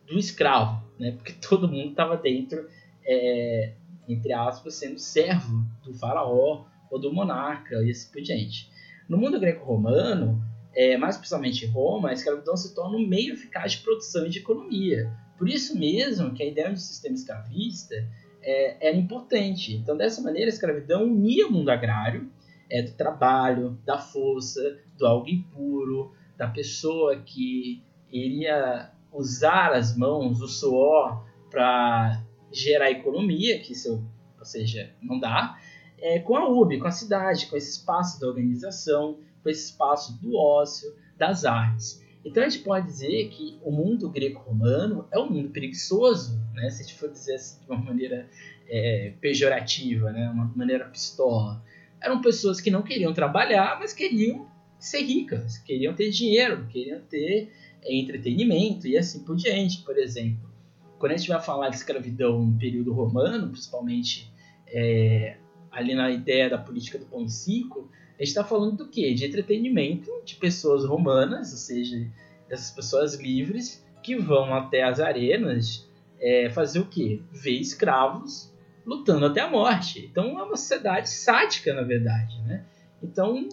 do 0.06 0.20
escravo, 0.20 0.84
né? 1.00 1.14
porque 1.14 1.32
todo 1.48 1.70
mundo 1.70 1.92
estava 1.92 2.18
dentro, 2.18 2.68
é, 3.06 3.76
entre 4.06 4.34
aspas, 4.34 4.74
sendo 4.74 5.00
servo 5.00 5.66
do 5.82 5.94
faraó 5.94 6.66
ou 6.92 7.00
do 7.00 7.14
monarca 7.14 7.82
e 7.82 7.92
assim 7.92 8.12
por 8.12 8.22
diante. 8.22 8.70
No 9.08 9.18
mundo 9.18 9.40
greco-romano, 9.40 10.44
é, 10.76 10.98
mais 10.98 11.18
precisamente 11.18 11.66
em 11.66 11.70
Roma, 11.70 12.10
a 12.10 12.14
escravidão 12.14 12.56
se 12.56 12.74
torna 12.76 12.98
um 12.98 13.08
meio 13.08 13.34
eficaz 13.34 13.74
de 13.74 13.80
produção 13.80 14.26
e 14.26 14.30
de 14.30 14.40
economia. 14.40 15.12
Por 15.38 15.50
isso 15.50 15.78
mesmo 15.78 16.34
que 16.34 16.44
a 16.44 16.46
ideia 16.46 16.72
de 16.72 16.82
sistema 16.82 17.16
escravista 17.16 17.96
é, 18.42 18.88
era 18.88 18.96
importante. 18.96 19.76
Então, 19.76 19.98
dessa 19.98 20.22
maneira, 20.22 20.48
a 20.48 20.54
escravidão 20.54 21.04
unia 21.04 21.48
o 21.48 21.52
mundo 21.52 21.70
agrário, 21.70 22.30
é, 22.70 22.82
do 22.82 22.92
trabalho, 22.92 23.80
da 23.86 23.98
força, 23.98 24.80
do 24.98 25.06
algo 25.06 25.28
impuro, 25.28 26.14
da 26.38 26.48
pessoa 26.48 27.18
que 27.18 27.84
iria 28.12 28.92
usar 29.12 29.74
as 29.74 29.98
mãos, 29.98 30.42
o 30.42 30.48
suor, 30.48 31.26
para 31.50 32.24
gerar 32.52 32.92
economia, 32.92 33.60
que 33.60 33.74
isso, 33.74 34.04
ou 34.38 34.46
seja, 34.46 34.94
não 35.02 35.20
dá, 35.20 35.58
é, 35.98 36.20
com 36.20 36.36
a 36.36 36.48
UB, 36.48 36.80
com 36.80 36.88
a 36.88 36.92
cidade, 36.92 37.48
com 37.48 37.58
esse 37.58 37.80
espaço 37.80 38.20
da 38.20 38.28
organização, 38.28 39.18
com 39.42 39.50
esse 39.50 39.72
espaço 39.72 40.22
do 40.22 40.36
ócio, 40.36 40.94
das 41.18 41.46
artes. 41.46 42.04
Então 42.24 42.44
a 42.44 42.50
gente 42.50 42.64
pode 42.64 42.86
dizer 42.86 43.30
que 43.30 43.58
o 43.64 43.72
mundo 43.72 44.10
greco-romano 44.10 45.08
é 45.12 45.20
um 45.20 45.30
mundo 45.30 45.50
preguiçoso, 45.50 46.40
né? 46.54 46.70
se 46.70 46.82
a 46.82 46.86
gente 46.86 47.00
for 47.00 47.10
dizer 47.10 47.36
assim, 47.36 47.60
de 47.62 47.72
uma 47.72 47.80
maneira 47.80 48.30
é, 48.68 49.14
pejorativa, 49.22 50.12
né? 50.12 50.30
uma 50.30 50.52
maneira 50.56 50.86
pistola. 50.86 51.64
Eram 52.02 52.22
pessoas 52.22 52.60
que 52.60 52.70
não 52.70 52.82
queriam 52.82 53.14
trabalhar, 53.14 53.78
mas 53.80 53.94
queriam 53.94 54.48
ser 54.78 55.02
ricas, 55.02 55.58
queriam 55.60 55.94
ter 55.94 56.10
dinheiro, 56.10 56.66
queriam 56.68 57.02
ter 57.02 57.52
é, 57.82 57.96
entretenimento 57.96 58.88
e 58.88 58.98
assim 58.98 59.24
por 59.24 59.36
diante. 59.36 59.82
Por 59.84 59.98
exemplo, 59.98 60.50
quando 60.98 61.14
a 61.14 61.18
gente 61.18 61.30
vai 61.30 61.42
falar 61.42 61.70
de 61.70 61.78
escravidão 61.78 62.46
no 62.46 62.58
período 62.58 62.92
romano, 62.94 63.50
principalmente 63.50 64.32
é, 64.68 65.38
ali 65.72 65.96
na 65.96 66.12
ideia 66.12 66.50
da 66.50 66.58
política 66.58 66.98
do 66.98 67.06
pão 67.06 67.24
e 67.24 67.30
circo, 67.30 67.90
a 68.20 68.24
gente 68.24 68.30
está 68.30 68.44
falando 68.44 68.76
do 68.76 68.90
quê? 68.90 69.14
De 69.14 69.26
entretenimento 69.26 70.12
de 70.26 70.36
pessoas 70.36 70.84
romanas, 70.84 71.54
ou 71.54 71.58
seja, 71.58 72.06
dessas 72.50 72.70
pessoas 72.70 73.16
livres 73.16 73.86
que 74.04 74.18
vão 74.18 74.54
até 74.54 74.84
as 74.84 75.00
arenas 75.00 75.90
é, 76.20 76.50
fazer 76.50 76.80
o 76.80 76.86
quê? 76.86 77.22
Ver 77.32 77.58
escravos 77.60 78.54
lutando 78.86 79.26
até 79.26 79.40
a 79.40 79.50
morte. 79.50 80.06
Então 80.12 80.38
é 80.38 80.44
uma 80.44 80.58
sociedade 80.58 81.10
sádica, 81.10 81.74
na 81.74 81.84
verdade, 81.84 82.38
né? 82.42 82.66
Então 83.02 83.48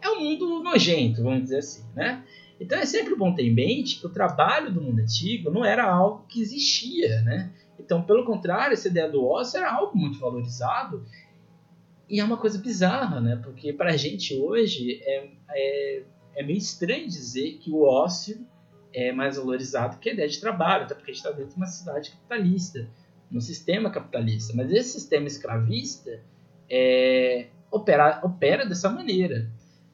é 0.00 0.08
um 0.10 0.20
mundo 0.20 0.62
nojento, 0.62 1.24
vamos 1.24 1.42
dizer 1.42 1.58
assim, 1.58 1.84
né? 1.96 2.22
Então 2.60 2.78
é 2.78 2.86
sempre 2.86 3.16
bom 3.16 3.34
ter 3.34 3.42
em 3.42 3.54
mente 3.54 3.98
que 3.98 4.06
o 4.06 4.10
trabalho 4.10 4.72
do 4.72 4.80
mundo 4.80 5.00
antigo 5.00 5.50
não 5.50 5.64
era 5.64 5.90
algo 5.90 6.24
que 6.28 6.40
existia, 6.40 7.20
né? 7.22 7.50
Então, 7.80 8.02
pelo 8.02 8.24
contrário, 8.24 8.74
essa 8.74 8.86
ideia 8.86 9.08
do 9.08 9.24
ócio 9.24 9.58
era 9.58 9.72
algo 9.72 9.98
muito 9.98 10.20
valorizado 10.20 11.04
e 12.10 12.18
é 12.18 12.24
uma 12.24 12.36
coisa 12.36 12.58
bizarra, 12.58 13.20
né? 13.20 13.36
Porque 13.36 13.72
para 13.72 13.90
a 13.90 13.96
gente 13.96 14.34
hoje 14.34 15.00
é, 15.04 15.30
é, 15.50 16.02
é, 16.34 16.42
meio 16.42 16.58
estranho 16.58 17.06
dizer 17.06 17.58
que 17.58 17.70
o 17.70 17.82
ócio 17.82 18.44
é 18.92 19.12
mais 19.12 19.36
valorizado 19.36 20.00
que 20.00 20.10
a 20.10 20.12
ideia 20.12 20.28
de 20.28 20.40
trabalho, 20.40 20.84
até 20.84 20.94
porque 20.94 21.12
a 21.12 21.14
gente 21.14 21.24
está 21.24 21.30
dentro 21.30 21.52
de 21.52 21.56
uma 21.56 21.66
cidade 21.66 22.10
capitalista, 22.10 22.88
no 23.30 23.40
sistema 23.40 23.90
capitalista. 23.90 24.52
Mas 24.56 24.72
esse 24.72 24.98
sistema 24.98 25.28
escravista 25.28 26.20
é, 26.68 27.46
opera, 27.70 28.20
opera 28.24 28.66
dessa 28.66 28.90
maneira. 28.90 29.48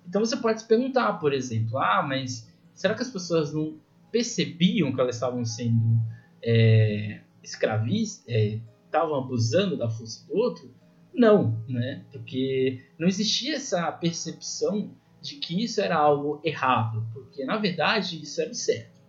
Então 0.08 0.24
você 0.24 0.38
pode 0.38 0.62
se 0.62 0.66
perguntar, 0.66 1.12
por 1.14 1.34
exemplo, 1.34 1.76
ah, 1.76 2.02
mas 2.02 2.50
será 2.72 2.94
que 2.94 3.02
as 3.02 3.10
pessoas 3.10 3.52
não 3.52 3.78
percebiam 4.10 4.90
que 4.94 5.00
elas 5.02 5.16
estavam 5.16 5.44
sendo 5.44 6.00
é, 6.42 7.20
escravistas, 7.42 8.24
é, 8.26 8.58
estavam 8.86 9.16
abusando 9.16 9.76
da 9.76 9.90
força 9.90 10.26
do 10.26 10.34
outro? 10.34 10.75
Não, 11.16 11.58
né? 11.66 12.04
Porque 12.12 12.84
não 12.98 13.08
existia 13.08 13.56
essa 13.56 13.90
percepção 13.90 14.90
de 15.22 15.36
que 15.36 15.64
isso 15.64 15.80
era 15.80 15.96
algo 15.96 16.40
errado, 16.44 17.06
porque 17.14 17.44
na 17.44 17.56
verdade 17.56 18.22
isso 18.22 18.40
era 18.40 18.52
certo. 18.52 19.00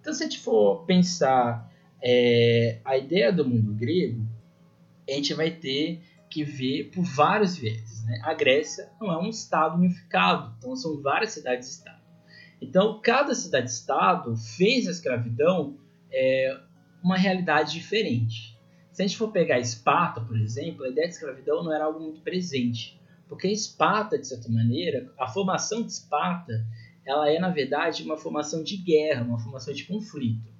Então, 0.00 0.12
se 0.12 0.24
a 0.24 0.26
gente 0.26 0.40
for 0.40 0.84
pensar 0.84 1.72
é, 2.02 2.80
a 2.84 2.98
ideia 2.98 3.32
do 3.32 3.48
mundo 3.48 3.72
grego, 3.72 4.26
a 5.08 5.12
gente 5.12 5.32
vai 5.34 5.52
ter 5.52 6.02
que 6.28 6.42
ver 6.42 6.90
por 6.90 7.04
vários 7.04 7.56
vieses. 7.56 8.04
Né? 8.04 8.20
A 8.24 8.34
Grécia 8.34 8.90
não 9.00 9.12
é 9.12 9.18
um 9.18 9.28
estado 9.28 9.76
unificado, 9.76 10.54
então 10.58 10.74
são 10.74 11.00
várias 11.00 11.30
cidades-estado. 11.30 12.02
Então, 12.60 13.00
cada 13.00 13.34
cidade-estado 13.34 14.36
fez 14.36 14.88
a 14.88 14.90
escravidão 14.90 15.78
é, 16.12 16.58
uma 17.02 17.16
realidade 17.16 17.72
diferente. 17.72 18.51
Se 18.92 19.02
a 19.02 19.06
gente 19.06 19.16
for 19.16 19.32
pegar 19.32 19.58
Esparta, 19.58 20.20
por 20.20 20.36
exemplo, 20.36 20.84
a 20.84 20.88
ideia 20.88 21.08
de 21.08 21.14
escravidão 21.14 21.64
não 21.64 21.72
era 21.72 21.84
algo 21.84 21.98
muito 21.98 22.20
presente. 22.20 23.00
Porque 23.26 23.48
Esparta, 23.48 24.18
de 24.18 24.26
certa 24.26 24.50
maneira, 24.50 25.10
a 25.18 25.26
formação 25.26 25.82
de 25.82 25.90
Esparta, 25.90 26.66
ela 27.04 27.30
é, 27.30 27.38
na 27.38 27.48
verdade, 27.48 28.02
uma 28.02 28.18
formação 28.18 28.62
de 28.62 28.76
guerra, 28.76 29.24
uma 29.24 29.38
formação 29.38 29.72
de 29.72 29.84
conflito. 29.84 30.52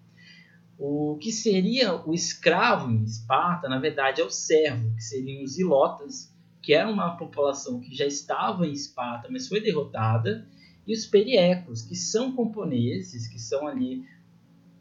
O 0.79 1.19
que 1.21 1.31
seria 1.31 1.95
o 2.09 2.15
escravo 2.15 2.91
em 2.91 3.05
Esparta, 3.05 3.69
na 3.69 3.79
verdade, 3.79 4.23
é 4.23 4.25
o 4.25 4.31
servo, 4.31 4.95
que 4.97 5.03
seriam 5.03 5.45
os 5.45 5.59
ilotas, 5.59 6.35
que 6.63 6.73
era 6.73 6.91
uma 6.91 7.17
população 7.17 7.81
que 7.81 7.95
já 7.95 8.07
estava 8.07 8.67
em 8.67 8.73
Esparta, 8.73 9.29
mas 9.31 9.47
foi 9.47 9.61
derrotada, 9.61 10.49
e 10.87 10.95
os 10.95 11.05
periecos, 11.05 11.83
que 11.83 11.95
são 11.95 12.35
camponeses, 12.35 13.29
que 13.29 13.39
são 13.39 13.67
ali 13.67 14.05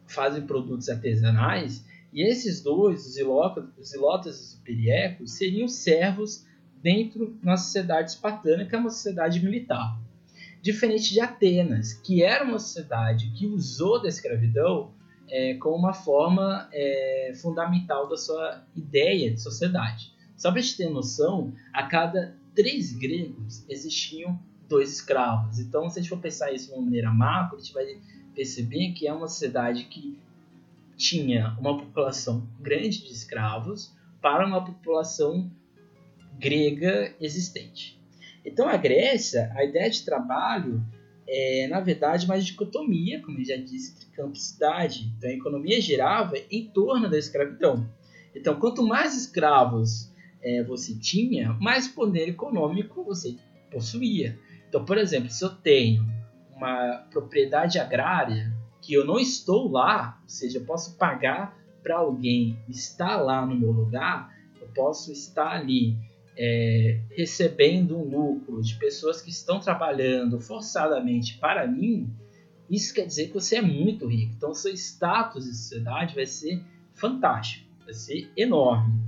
fazem 0.07 0.45
produtos 0.45 0.89
artesanais, 0.89 1.85
e 2.13 2.27
esses 2.27 2.61
dois, 2.61 3.05
os 3.05 3.17
ilotas, 3.17 3.65
e 3.77 4.29
os 4.29 4.61
periecos, 4.63 5.33
seriam 5.33 5.67
servos 5.67 6.45
dentro 6.81 7.37
da 7.43 7.55
sociedade 7.55 8.11
espartana, 8.11 8.65
que 8.65 8.75
é 8.75 8.77
uma 8.77 8.89
sociedade 8.89 9.43
militar. 9.43 9.99
Diferente 10.61 11.11
de 11.11 11.19
Atenas, 11.19 11.93
que 11.93 12.23
era 12.23 12.43
uma 12.43 12.59
sociedade 12.59 13.31
que 13.31 13.47
usou 13.47 14.01
da 14.01 14.09
escravidão 14.09 14.91
é, 15.29 15.53
como 15.55 15.77
uma 15.77 15.93
forma 15.93 16.69
é, 16.73 17.33
fundamental 17.41 18.07
da 18.09 18.17
sua 18.17 18.63
ideia 18.75 19.31
de 19.31 19.41
sociedade. 19.41 20.13
Só 20.35 20.51
para 20.51 20.59
a 20.59 20.63
gente 20.63 20.77
ter 20.77 20.89
noção, 20.89 21.53
a 21.71 21.83
cada 21.83 22.35
três 22.53 22.91
gregos 22.91 23.63
existiam 23.69 24.37
dois 24.67 24.91
escravos. 24.91 25.59
Então, 25.59 25.89
se 25.89 25.99
a 25.99 26.01
gente 26.01 26.09
for 26.09 26.19
pensar 26.19 26.51
isso 26.51 26.67
de 26.67 26.73
uma 26.73 26.83
maneira 26.83 27.11
macro, 27.11 27.57
a 27.57 27.61
gente 27.61 27.73
vai 27.73 27.97
perceber 28.35 28.91
que 28.93 29.07
é 29.07 29.13
uma 29.13 29.27
sociedade 29.27 29.85
que 29.85 30.19
tinha 31.01 31.57
uma 31.59 31.77
população 31.77 32.47
grande 32.59 33.03
de 33.03 33.11
escravos 33.11 33.91
para 34.21 34.45
uma 34.45 34.63
população 34.63 35.51
grega 36.37 37.15
existente. 37.19 37.99
Então, 38.45 38.69
a 38.69 38.77
Grécia, 38.77 39.51
a 39.55 39.63
ideia 39.63 39.89
de 39.89 40.05
trabalho 40.05 40.83
é, 41.27 41.67
na 41.67 41.79
verdade, 41.79 42.25
uma 42.25 42.39
dicotomia, 42.39 43.21
como 43.21 43.39
eu 43.39 43.45
já 43.45 43.55
disse, 43.55 43.93
entre 43.93 44.07
campo 44.15 44.35
e 44.35 44.39
cidade. 44.39 45.11
Então, 45.17 45.29
a 45.29 45.33
economia 45.33 45.81
girava 45.81 46.35
em 46.51 46.67
torno 46.67 47.09
da 47.09 47.17
escravidão. 47.17 47.89
Então, 48.35 48.59
quanto 48.59 48.85
mais 48.85 49.17
escravos 49.17 50.11
é, 50.41 50.63
você 50.63 50.93
tinha, 50.95 51.53
mais 51.53 51.87
poder 51.87 52.29
econômico 52.29 53.03
você 53.03 53.35
possuía. 53.71 54.37
Então, 54.67 54.85
por 54.85 54.97
exemplo, 54.97 55.29
se 55.29 55.43
eu 55.43 55.49
tenho 55.49 56.05
uma 56.55 57.07
propriedade 57.11 57.79
agrária 57.79 58.53
que 58.81 58.93
eu 58.93 59.05
não 59.05 59.19
estou 59.19 59.69
lá, 59.69 60.19
ou 60.23 60.29
seja, 60.29 60.59
eu 60.59 60.65
posso 60.65 60.97
pagar 60.97 61.57
para 61.83 61.97
alguém 61.97 62.57
estar 62.67 63.17
lá 63.17 63.45
no 63.45 63.55
meu 63.55 63.71
lugar, 63.71 64.35
eu 64.59 64.67
posso 64.67 65.11
estar 65.11 65.51
ali 65.51 65.97
é, 66.37 66.99
recebendo 67.11 67.97
um 67.97 68.03
lucro 68.03 68.61
de 68.61 68.75
pessoas 68.75 69.21
que 69.21 69.29
estão 69.29 69.59
trabalhando 69.59 70.39
forçadamente 70.39 71.37
para 71.37 71.67
mim, 71.67 72.09
isso 72.69 72.93
quer 72.93 73.05
dizer 73.05 73.27
que 73.27 73.33
você 73.33 73.57
é 73.57 73.61
muito 73.61 74.07
rico. 74.07 74.33
Então, 74.37 74.53
seu 74.53 74.73
status 74.73 75.43
de 75.43 75.53
sociedade 75.53 76.15
vai 76.15 76.25
ser 76.25 76.63
fantástico, 76.93 77.67
vai 77.83 77.93
ser 77.93 78.31
enorme. 78.35 79.01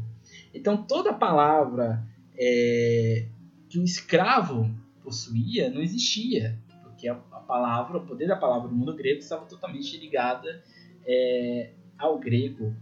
Então, 0.54 0.84
toda 0.84 1.14
palavra 1.14 2.06
é, 2.38 3.26
que 3.70 3.80
o 3.80 3.84
escravo 3.84 4.70
possuía 5.02 5.70
não 5.70 5.82
existia, 5.82 6.60
porque 6.84 7.08
a, 7.08 7.18
palavra, 7.54 8.00
o 8.00 8.06
poder 8.06 8.28
da 8.28 8.36
palavra 8.36 8.68
no 8.68 8.76
mundo 8.76 8.96
grego 8.96 9.20
estava 9.20 9.46
totalmente 9.46 9.96
ligada 9.98 10.64
é, 11.06 11.70
ao 12.00 12.18
grego 12.18 12.76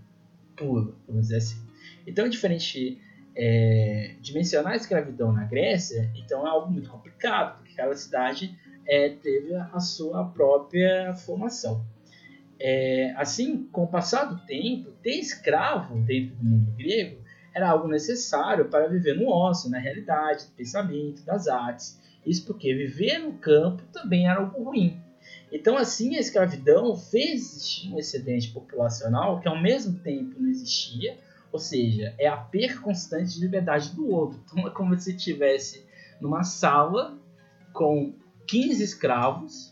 puro, 0.56 0.96
vamos 1.06 1.24
dizer 1.24 1.38
assim. 1.38 1.62
Então, 2.08 2.30
diferente 2.30 2.98
é, 3.36 4.16
dimensionar 4.22 4.72
a 4.72 4.76
escravidão 4.78 5.34
na 5.34 5.44
Grécia, 5.44 6.10
então 6.16 6.48
é 6.48 6.50
algo 6.50 6.72
muito 6.72 6.90
complicado, 6.90 7.58
porque 7.58 7.74
cada 7.74 7.94
cidade 7.98 8.58
é, 8.88 9.10
teve 9.10 9.54
a 9.56 9.80
sua 9.82 10.24
própria 10.30 11.14
formação. 11.16 11.86
É, 12.58 13.14
assim, 13.18 13.68
com 13.74 13.84
o 13.84 13.88
passar 13.88 14.24
do 14.24 14.38
tempo, 14.46 14.92
ter 15.04 15.20
escravo 15.20 16.00
dentro 16.02 16.36
do 16.38 16.46
mundo 16.46 16.72
grego 16.78 17.20
era 17.54 17.70
algo 17.70 17.90
necessário 17.90 18.70
para 18.70 18.88
viver 18.88 19.16
no 19.16 19.28
ócio, 19.30 19.70
na 19.70 19.80
realidade, 19.80 20.46
do 20.46 20.52
pensamento, 20.54 21.26
das 21.26 21.50
artes. 21.50 22.01
Isso 22.26 22.46
porque 22.46 22.74
viver 22.74 23.20
no 23.20 23.34
campo 23.34 23.84
também 23.92 24.28
era 24.28 24.40
algo 24.40 24.64
ruim. 24.64 25.00
Então, 25.52 25.78
assim, 25.78 26.16
a 26.16 26.20
escravidão 26.20 26.96
fez 26.96 27.42
existir 27.42 27.94
um 27.94 28.00
excedente 28.00 28.52
populacional 28.52 29.40
que, 29.40 29.48
ao 29.48 29.62
mesmo 29.62 30.00
tempo, 30.00 30.40
não 30.40 30.50
existia, 30.50 31.18
ou 31.52 31.60
seja, 31.60 32.16
é 32.18 32.28
a 32.28 32.38
perca 32.38 32.80
constante 32.80 33.34
de 33.34 33.42
liberdade 33.42 33.94
do 33.94 34.10
outro. 34.10 34.40
Então 34.46 34.68
é 34.68 34.72
como 34.72 34.98
se 34.98 35.16
estivesse 35.16 35.86
numa 36.22 36.44
sala 36.44 37.20
com 37.74 38.14
15 38.48 38.84
escravos 38.84 39.72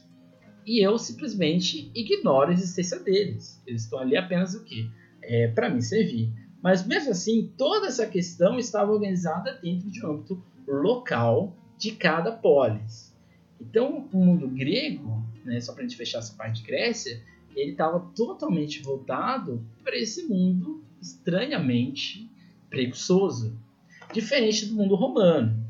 e 0.66 0.86
eu 0.86 0.98
simplesmente 0.98 1.90
ignoro 1.96 2.50
a 2.50 2.54
existência 2.54 3.00
deles. 3.00 3.62
Eles 3.66 3.84
estão 3.84 4.00
ali 4.00 4.18
apenas 4.18 4.54
o 4.54 4.64
quê? 4.64 4.90
É, 5.22 5.48
para 5.48 5.70
me 5.70 5.82
servir. 5.82 6.32
Mas 6.62 6.86
mesmo 6.86 7.12
assim, 7.12 7.54
toda 7.58 7.88
essa 7.88 8.06
questão 8.06 8.60
estava 8.60 8.92
organizada 8.92 9.58
dentro 9.62 9.90
de 9.90 10.06
um 10.06 10.12
âmbito 10.12 10.44
local 10.68 11.56
de 11.80 11.94
cada 11.94 12.32
polis. 12.34 13.15
Então, 13.60 14.08
o 14.12 14.18
mundo 14.18 14.48
grego, 14.50 15.24
né, 15.46 15.60
só 15.62 15.74
para 15.74 15.84
a 15.84 15.88
gente 15.88 15.98
fechar 15.98 16.20
essa 16.20 16.36
parte 16.36 16.62
de 16.62 16.68
Grécia, 16.68 17.24
ele 17.56 17.72
estava 17.72 18.00
totalmente 18.15 18.82
voltado 18.82 19.65
para 19.84 19.98
esse 19.98 20.28
mundo 20.28 20.84
estranhamente 21.02 22.30
preguiçoso, 22.70 23.58
diferente 24.13 24.65
do 24.65 24.76
mundo 24.76 24.96
romano. 24.96 25.68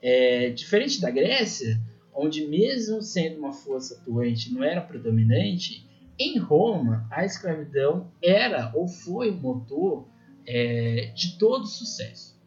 É, 0.00 0.50
diferente 0.50 1.00
da 1.00 1.10
Grécia, 1.10 1.80
onde 2.14 2.46
mesmo 2.46 3.02
sendo 3.02 3.38
uma 3.38 3.52
força 3.52 3.94
atuante 3.96 4.52
não 4.54 4.62
era 4.62 4.80
predominante, 4.80 5.84
em 6.16 6.38
Roma 6.38 7.06
a 7.10 7.24
escravidão 7.24 8.12
era 8.22 8.72
ou 8.74 8.86
foi 8.86 9.30
o 9.30 9.36
motor 9.36 10.06
é, 10.46 11.12
de 11.16 11.36
todo 11.36 11.66
sucesso. 11.66 12.37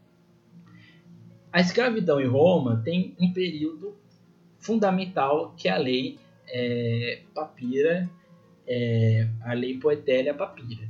A 1.52 1.60
escravidão 1.60 2.18
em 2.18 2.26
Roma 2.26 2.80
tem 2.82 3.14
um 3.20 3.30
período 3.30 3.94
fundamental 4.58 5.52
que 5.54 5.68
é 5.68 5.72
a 5.72 5.76
lei 5.76 6.18
é, 6.48 7.22
papira, 7.34 8.10
é, 8.66 9.28
a 9.42 9.52
lei 9.52 9.78
Poetélia 9.78 10.32
Papira. 10.32 10.88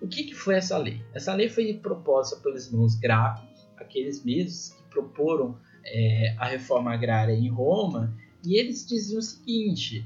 O 0.00 0.08
que, 0.08 0.24
que 0.24 0.34
foi 0.34 0.56
essa 0.56 0.76
lei? 0.76 1.00
Essa 1.14 1.32
lei 1.32 1.48
foi 1.48 1.72
proposta 1.74 2.36
pelos 2.36 2.66
irmãos 2.66 2.96
Gracos, 2.96 3.68
aqueles 3.76 4.24
mesmos 4.24 4.70
que 4.70 4.82
proporam 4.90 5.56
é, 5.84 6.34
a 6.38 6.46
reforma 6.46 6.92
agrária 6.92 7.32
em 7.32 7.48
Roma, 7.48 8.12
e 8.44 8.58
eles 8.58 8.84
diziam 8.84 9.20
o 9.20 9.22
seguinte: 9.22 10.04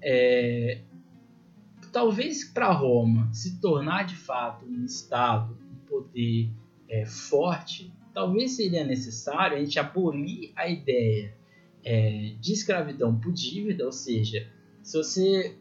é, 0.00 0.80
talvez 1.92 2.44
para 2.44 2.70
Roma 2.70 3.28
se 3.32 3.60
tornar 3.60 4.04
de 4.04 4.14
fato 4.14 4.64
um 4.64 4.84
Estado, 4.84 5.58
um 5.72 5.86
poder 5.86 6.50
é, 6.88 7.04
forte, 7.04 7.92
talvez 8.18 8.56
seria 8.56 8.84
necessário 8.84 9.56
a 9.56 9.60
gente 9.60 9.78
abolir 9.78 10.50
a 10.56 10.66
ideia 10.66 11.32
é, 11.84 12.34
de 12.40 12.52
escravidão 12.52 13.16
por 13.16 13.32
dívida, 13.32 13.84
ou 13.84 13.92
seja, 13.92 14.44
se 14.82 14.96
você 14.96 15.56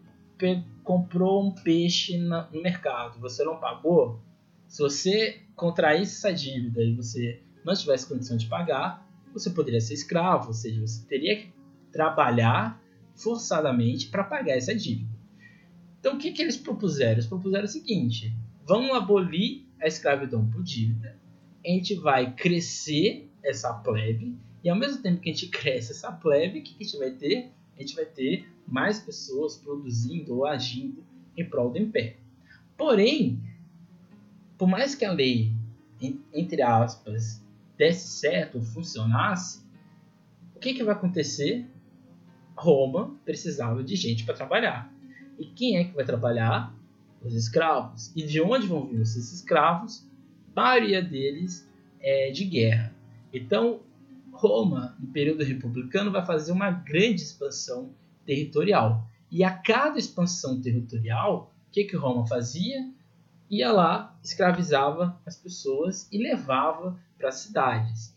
comprou 0.83 1.45
um 1.45 1.51
peixe 1.51 2.17
no 2.17 2.47
mercado, 2.59 3.19
você 3.19 3.43
não 3.43 3.59
pagou, 3.59 4.19
se 4.67 4.81
você 4.81 5.41
contraísse 5.55 6.15
essa 6.15 6.33
dívida 6.33 6.81
e 6.81 6.95
você 6.95 7.43
não 7.63 7.75
tivesse 7.75 8.07
condição 8.07 8.35
de 8.35 8.47
pagar, 8.47 9.07
você 9.31 9.51
poderia 9.51 9.79
ser 9.79 9.93
escravo, 9.93 10.47
ou 10.47 10.53
seja, 10.55 10.81
você 10.81 11.05
teria 11.05 11.35
que 11.35 11.53
trabalhar 11.91 12.81
forçadamente 13.13 14.07
para 14.07 14.23
pagar 14.23 14.57
essa 14.57 14.73
dívida. 14.73 15.15
Então, 15.99 16.15
o 16.15 16.17
que, 16.17 16.31
que 16.31 16.41
eles 16.41 16.57
propuseram? 16.57 17.11
Eles 17.11 17.27
propuseram 17.27 17.65
o 17.65 17.67
seguinte: 17.67 18.35
vamos 18.65 18.97
abolir 18.97 19.67
a 19.79 19.85
escravidão 19.85 20.49
por 20.49 20.63
dívida, 20.63 21.15
a 21.65 21.69
gente 21.69 21.95
vai 21.95 22.33
crescer 22.33 23.29
essa 23.43 23.73
plebe, 23.73 24.37
e 24.63 24.69
ao 24.69 24.75
mesmo 24.75 25.01
tempo 25.01 25.21
que 25.21 25.29
a 25.29 25.33
gente 25.33 25.47
cresce 25.47 25.91
essa 25.91 26.11
plebe, 26.11 26.59
o 26.59 26.63
que, 26.63 26.75
a 26.79 26.83
gente 26.83 26.97
vai 26.97 27.11
ter? 27.11 27.51
A 27.77 27.81
gente 27.81 27.95
vai 27.95 28.05
ter 28.05 28.47
mais 28.67 28.99
pessoas 28.99 29.57
produzindo 29.57 30.35
ou 30.35 30.45
agindo 30.45 31.03
em 31.37 31.45
prol 31.47 31.71
do 31.71 31.77
império. 31.77 32.17
Porém, 32.75 33.41
por 34.57 34.67
mais 34.67 34.95
que 34.95 35.05
a 35.05 35.11
lei, 35.11 35.53
entre 36.33 36.61
aspas, 36.61 37.41
desse 37.77 38.07
certo, 38.07 38.61
funcionasse, 38.61 39.61
o 40.55 40.59
que, 40.59 40.73
que 40.73 40.83
vai 40.83 40.95
acontecer? 40.95 41.65
Roma 42.55 43.15
precisava 43.23 43.83
de 43.83 43.95
gente 43.95 44.25
para 44.25 44.33
trabalhar. 44.33 44.91
E 45.37 45.45
quem 45.45 45.77
é 45.77 45.83
que 45.83 45.93
vai 45.93 46.03
trabalhar? 46.03 46.75
Os 47.23 47.35
escravos. 47.35 48.11
E 48.15 48.23
de 48.23 48.41
onde 48.41 48.67
vão 48.67 48.87
vir 48.87 49.01
esses 49.01 49.31
escravos? 49.31 50.07
Maioria 50.57 51.03
deles 51.03 51.69
é 52.01 52.31
de 52.31 52.43
guerra. 52.43 52.91
Então, 53.31 53.81
Roma, 54.31 54.97
no 54.99 55.05
período 55.05 55.43
republicano, 55.43 56.11
vai 56.11 56.25
fazer 56.25 56.51
uma 56.51 56.71
grande 56.71 57.21
expansão 57.21 57.93
territorial. 58.25 59.07
E 59.29 59.43
a 59.43 59.51
cada 59.51 59.99
expansão 59.99 60.59
territorial, 60.59 61.53
o 61.67 61.71
que, 61.71 61.83
que 61.83 61.95
Roma 61.95 62.25
fazia? 62.25 62.91
Ia 63.51 63.71
lá, 63.71 64.19
escravizava 64.23 65.21
as 65.27 65.37
pessoas 65.37 66.09
e 66.11 66.17
levava 66.17 66.99
para 67.19 67.29
as 67.29 67.35
cidades. 67.35 68.15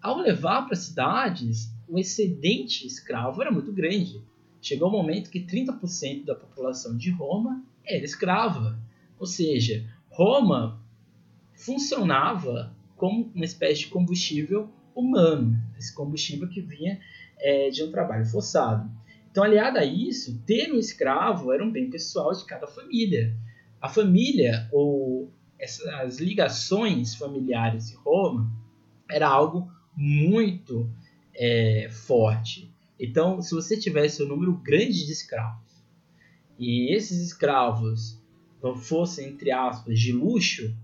Ao 0.00 0.16
levar 0.16 0.62
para 0.62 0.72
as 0.72 0.84
cidades, 0.84 1.74
o 1.86 1.98
excedente 1.98 2.86
escravo 2.86 3.42
era 3.42 3.52
muito 3.52 3.70
grande. 3.70 4.24
Chegou 4.62 4.88
o 4.88 4.90
um 4.90 4.96
momento 4.96 5.28
que 5.28 5.44
30% 5.44 6.24
da 6.24 6.34
população 6.34 6.96
de 6.96 7.10
Roma 7.10 7.62
era 7.84 8.02
escrava. 8.02 8.80
Ou 9.18 9.26
seja, 9.26 9.86
Roma 10.08 10.81
funcionava 11.54 12.74
como 12.96 13.30
uma 13.34 13.44
espécie 13.44 13.80
de 13.80 13.86
combustível 13.88 14.70
humano, 14.94 15.58
esse 15.78 15.94
combustível 15.94 16.48
que 16.48 16.60
vinha 16.60 17.00
é, 17.38 17.70
de 17.70 17.82
um 17.82 17.90
trabalho 17.90 18.24
forçado. 18.26 18.90
Então, 19.30 19.42
aliado 19.42 19.78
a 19.78 19.84
isso, 19.84 20.38
ter 20.46 20.72
um 20.72 20.78
escravo 20.78 21.52
era 21.52 21.64
um 21.64 21.70
bem 21.70 21.88
pessoal 21.88 22.32
de 22.32 22.44
cada 22.44 22.66
família. 22.66 23.34
A 23.80 23.88
família, 23.88 24.68
ou 24.70 25.32
essas 25.58 26.18
ligações 26.18 27.14
familiares 27.14 27.90
em 27.90 27.96
Roma, 27.96 28.52
era 29.10 29.28
algo 29.28 29.70
muito 29.96 30.90
é, 31.34 31.88
forte. 31.90 32.72
Então, 33.00 33.40
se 33.40 33.54
você 33.54 33.76
tivesse 33.76 34.22
um 34.22 34.28
número 34.28 34.52
grande 34.58 35.06
de 35.06 35.12
escravos, 35.12 35.82
e 36.58 36.94
esses 36.94 37.18
escravos 37.20 38.22
fossem, 38.82 39.30
entre 39.30 39.50
aspas, 39.50 39.98
de 39.98 40.12
luxo, 40.12 40.76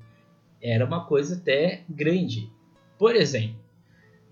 era 0.63 0.85
uma 0.85 1.05
coisa 1.07 1.37
até 1.37 1.85
grande. 1.89 2.51
Por 2.99 3.15
exemplo, 3.15 3.59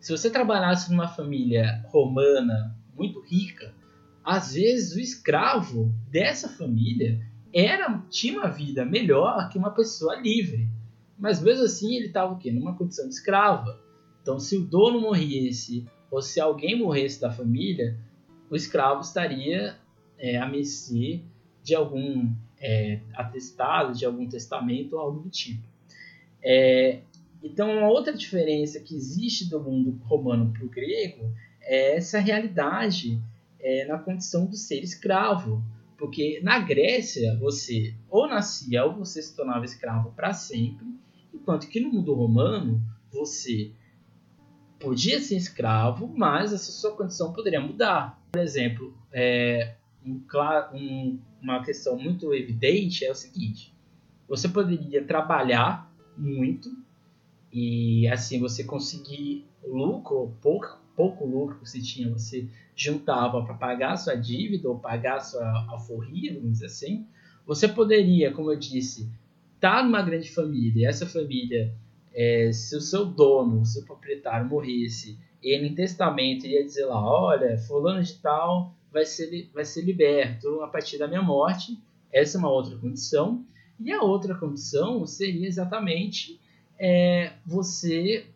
se 0.00 0.12
você 0.12 0.30
trabalhasse 0.30 0.90
numa 0.90 1.08
família 1.08 1.84
romana 1.88 2.76
muito 2.96 3.20
rica, 3.20 3.74
às 4.24 4.54
vezes 4.54 4.94
o 4.94 5.00
escravo 5.00 5.92
dessa 6.10 6.48
família 6.48 7.20
era 7.52 8.02
tinha 8.10 8.38
uma 8.38 8.48
vida 8.48 8.84
melhor 8.84 9.48
que 9.48 9.58
uma 9.58 9.70
pessoa 9.70 10.16
livre. 10.16 10.68
Mas 11.18 11.40
mesmo 11.40 11.64
assim 11.64 11.96
ele 11.96 12.08
estava 12.08 12.32
o 12.32 12.38
quê? 12.38 12.50
Numa 12.50 12.76
condição 12.76 13.08
de 13.08 13.14
escrava. 13.14 13.80
Então 14.20 14.38
se 14.38 14.56
o 14.56 14.64
dono 14.64 15.00
morresse 15.00 15.86
ou 16.10 16.20
se 16.20 16.40
alguém 16.40 16.78
morresse 16.78 17.20
da 17.20 17.30
família, 17.30 17.96
o 18.50 18.56
escravo 18.56 19.00
estaria 19.00 19.76
é, 20.18 20.38
a 20.38 20.46
mercê 20.46 21.22
de 21.62 21.74
algum 21.74 22.30
é, 22.60 23.00
atestado, 23.14 23.92
de 23.92 24.04
algum 24.04 24.28
testamento 24.28 24.94
ou 24.94 25.00
algo 25.00 25.20
do 25.20 25.30
tipo. 25.30 25.66
É, 26.42 27.00
então, 27.42 27.78
uma 27.78 27.88
outra 27.88 28.12
diferença 28.12 28.80
que 28.80 28.94
existe 28.94 29.48
do 29.48 29.60
mundo 29.60 30.00
romano 30.04 30.52
para 30.52 30.64
o 30.64 30.68
grego 30.68 31.32
é 31.60 31.96
essa 31.96 32.18
realidade 32.18 33.20
é, 33.60 33.84
na 33.86 33.98
condição 33.98 34.46
do 34.46 34.56
ser 34.56 34.82
escravo. 34.82 35.62
Porque 35.98 36.40
na 36.42 36.58
Grécia, 36.58 37.36
você 37.38 37.94
ou 38.10 38.28
nascia 38.28 38.84
ou 38.84 38.94
você 38.94 39.22
se 39.22 39.34
tornava 39.34 39.64
escravo 39.64 40.12
para 40.12 40.32
sempre, 40.32 40.86
enquanto 41.32 41.68
que 41.68 41.80
no 41.80 41.90
mundo 41.90 42.14
romano, 42.14 42.82
você 43.10 43.72
podia 44.78 45.20
ser 45.20 45.36
escravo, 45.36 46.12
mas 46.14 46.52
essa 46.52 46.70
sua 46.70 46.92
condição 46.96 47.32
poderia 47.32 47.60
mudar. 47.60 48.22
Por 48.32 48.40
exemplo, 48.40 48.96
é, 49.12 49.76
um, 50.04 50.20
um, 50.74 51.18
uma 51.40 51.64
questão 51.64 51.96
muito 51.96 52.34
evidente 52.34 53.04
é 53.04 53.10
o 53.10 53.14
seguinte: 53.14 53.74
você 54.28 54.48
poderia 54.48 55.02
trabalhar 55.04 55.85
muito 56.16 56.70
e 57.52 58.06
assim 58.08 58.40
você 58.40 58.64
conseguir 58.64 59.44
lucro, 59.66 60.34
pouco, 60.42 60.78
pouco 60.94 61.26
lucro 61.26 61.58
que 61.58 61.68
você 61.68 61.80
tinha, 61.80 62.10
você 62.10 62.46
juntava 62.74 63.42
para 63.44 63.54
pagar 63.54 63.92
a 63.92 63.96
sua 63.96 64.14
dívida 64.14 64.68
ou 64.68 64.78
pagar 64.78 65.16
a 65.16 65.20
sua 65.20 65.66
alforria, 65.68 66.34
vamos 66.34 66.52
dizer 66.52 66.66
assim. 66.66 67.06
Você 67.46 67.68
poderia, 67.68 68.32
como 68.32 68.50
eu 68.52 68.58
disse, 68.58 69.08
estar 69.54 69.76
tá 69.76 69.82
numa 69.82 70.02
grande 70.02 70.30
família, 70.30 70.82
e 70.82 70.84
essa 70.84 71.06
família 71.06 71.72
é, 72.12 72.50
se 72.52 72.74
o 72.76 72.80
seu 72.80 73.04
dono, 73.04 73.60
o 73.60 73.64
seu 73.64 73.84
proprietário 73.84 74.48
morresse, 74.48 75.18
ele 75.42 75.68
em 75.68 75.74
testamento 75.74 76.46
iria 76.46 76.64
dizer 76.64 76.86
lá, 76.86 77.00
olha, 77.00 77.58
fulano 77.58 78.02
de 78.02 78.14
tal 78.14 78.74
vai 78.90 79.04
ser, 79.04 79.50
vai 79.52 79.64
ser 79.64 79.82
liberto 79.82 80.62
a 80.62 80.68
partir 80.68 80.98
da 80.98 81.06
minha 81.06 81.22
morte, 81.22 81.78
essa 82.12 82.36
é 82.36 82.38
uma 82.38 82.50
outra 82.50 82.76
condição. 82.76 83.44
E 83.78 83.92
a 83.92 84.02
outra 84.02 84.34
condição 84.34 85.06
seria 85.06 85.46
exatamente 85.46 86.40
é, 86.78 87.32
você 87.44 88.26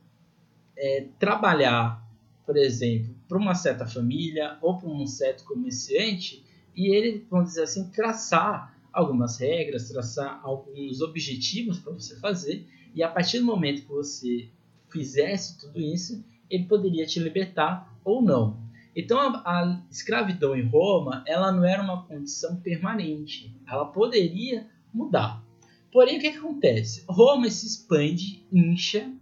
é, 0.76 1.06
trabalhar, 1.18 2.06
por 2.44 2.56
exemplo, 2.56 3.14
para 3.28 3.38
uma 3.38 3.54
certa 3.54 3.86
família 3.86 4.58
ou 4.60 4.78
para 4.78 4.88
um 4.88 5.06
certo 5.06 5.44
comerciante 5.44 6.44
e 6.76 6.94
ele, 6.94 7.26
vamos 7.30 7.50
dizer 7.50 7.62
assim, 7.62 7.88
traçar 7.90 8.76
algumas 8.92 9.38
regras, 9.38 9.88
traçar 9.88 10.40
alguns 10.42 11.00
objetivos 11.00 11.78
para 11.78 11.92
você 11.92 12.16
fazer 12.16 12.66
e 12.94 13.02
a 13.02 13.08
partir 13.08 13.38
do 13.38 13.44
momento 13.44 13.82
que 13.82 13.88
você 13.88 14.48
fizesse 14.88 15.58
tudo 15.58 15.80
isso, 15.80 16.24
ele 16.50 16.64
poderia 16.64 17.06
te 17.06 17.20
libertar 17.20 17.96
ou 18.04 18.20
não. 18.20 18.58
Então 18.94 19.18
a, 19.20 19.42
a, 19.46 19.82
escravidão 19.90 20.56
em 20.56 20.66
Roma, 20.66 21.22
ela 21.26 21.52
não 21.52 21.64
era 21.64 21.82
uma 21.82 22.02
condição 22.02 22.56
permanente. 22.56 23.54
Ela 23.66 23.84
poderia 23.86 24.66
mudar. 24.92 25.44
Porém, 25.92 26.18
o 26.18 26.20
que, 26.20 26.30
que 26.30 26.38
acontece? 26.38 27.04
Roma 27.08 27.50
se 27.50 27.66
expande, 27.66 28.44
incha 28.52 29.12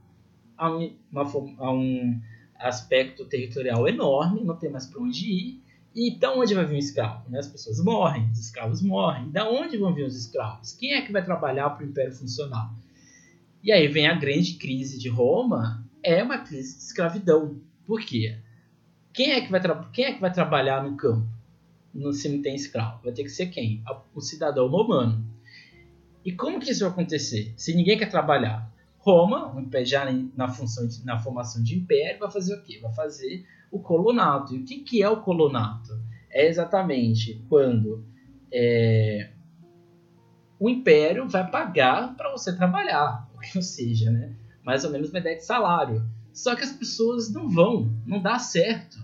a 0.56 0.70
um, 0.70 0.94
uma, 1.10 1.22
a 1.58 1.72
um 1.72 2.20
aspecto 2.58 3.24
territorial 3.24 3.86
enorme, 3.88 4.42
não 4.42 4.56
tem 4.56 4.70
mais 4.70 4.86
para 4.86 5.00
onde 5.00 5.30
ir, 5.30 5.62
E 5.94 6.16
da 6.16 6.32
onde 6.32 6.54
vai 6.54 6.64
vir 6.64 6.76
um 6.76 6.78
escravo? 6.78 7.28
Né? 7.30 7.38
As 7.38 7.48
pessoas 7.48 7.82
morrem, 7.82 8.30
os 8.30 8.38
escravos 8.38 8.82
morrem. 8.82 9.30
Da 9.30 9.48
onde 9.48 9.76
vão 9.76 9.94
vir 9.94 10.04
os 10.04 10.16
escravos? 10.16 10.72
Quem 10.72 10.92
é 10.92 11.02
que 11.02 11.12
vai 11.12 11.24
trabalhar 11.24 11.70
para 11.70 11.84
o 11.84 11.88
Império 11.88 12.12
funcionar? 12.12 12.72
E 13.62 13.72
aí 13.72 13.88
vem 13.88 14.06
a 14.06 14.14
grande 14.14 14.54
crise 14.54 14.98
de 14.98 15.08
Roma, 15.08 15.84
é 16.02 16.22
uma 16.22 16.38
crise 16.38 16.76
de 16.76 16.84
escravidão. 16.84 17.60
Por 17.86 18.00
quê? 18.00 18.38
Quem 19.12 19.32
é 19.32 19.40
que 19.40 19.50
vai, 19.50 19.60
quem 19.92 20.04
é 20.04 20.12
que 20.12 20.20
vai 20.20 20.32
trabalhar 20.32 20.84
no 20.84 20.96
campo? 20.96 21.26
No, 21.92 22.12
se 22.12 22.28
não 22.28 22.42
tem 22.42 22.54
escravo? 22.54 23.00
Vai 23.02 23.12
ter 23.12 23.24
que 23.24 23.30
ser 23.30 23.46
quem? 23.46 23.82
O 24.14 24.20
cidadão 24.20 24.68
romano. 24.68 25.24
E 26.24 26.32
como 26.32 26.60
que 26.60 26.70
isso 26.70 26.80
vai 26.80 26.90
acontecer? 26.90 27.52
Se 27.56 27.74
ninguém 27.74 27.98
quer 27.98 28.10
trabalhar, 28.10 28.70
Roma, 28.98 29.54
já 29.84 30.04
na 30.36 30.48
função 30.48 30.86
de, 30.86 31.04
na 31.04 31.18
formação 31.18 31.62
de 31.62 31.76
império, 31.76 32.20
vai 32.20 32.30
fazer 32.30 32.54
o 32.54 32.62
quê? 32.62 32.78
Vai 32.82 32.92
fazer 32.92 33.46
o 33.70 33.78
colonato. 33.78 34.54
E 34.54 34.58
o 34.58 34.64
que, 34.64 34.80
que 34.80 35.02
é 35.02 35.08
o 35.08 35.22
colonato? 35.22 35.98
É 36.30 36.46
exatamente 36.46 37.42
quando 37.48 38.04
é, 38.52 39.30
o 40.58 40.68
império 40.68 41.28
vai 41.28 41.48
pagar 41.48 42.14
para 42.16 42.30
você 42.30 42.54
trabalhar, 42.54 43.28
ou 43.54 43.62
seja, 43.62 44.10
né, 44.10 44.34
mais 44.62 44.84
ou 44.84 44.90
menos 44.90 45.10
uma 45.10 45.20
ideia 45.20 45.36
de 45.36 45.44
salário. 45.44 46.04
Só 46.32 46.54
que 46.54 46.62
as 46.62 46.72
pessoas 46.72 47.32
não 47.32 47.48
vão, 47.48 47.90
não 48.06 48.20
dá 48.20 48.38
certo. 48.38 48.98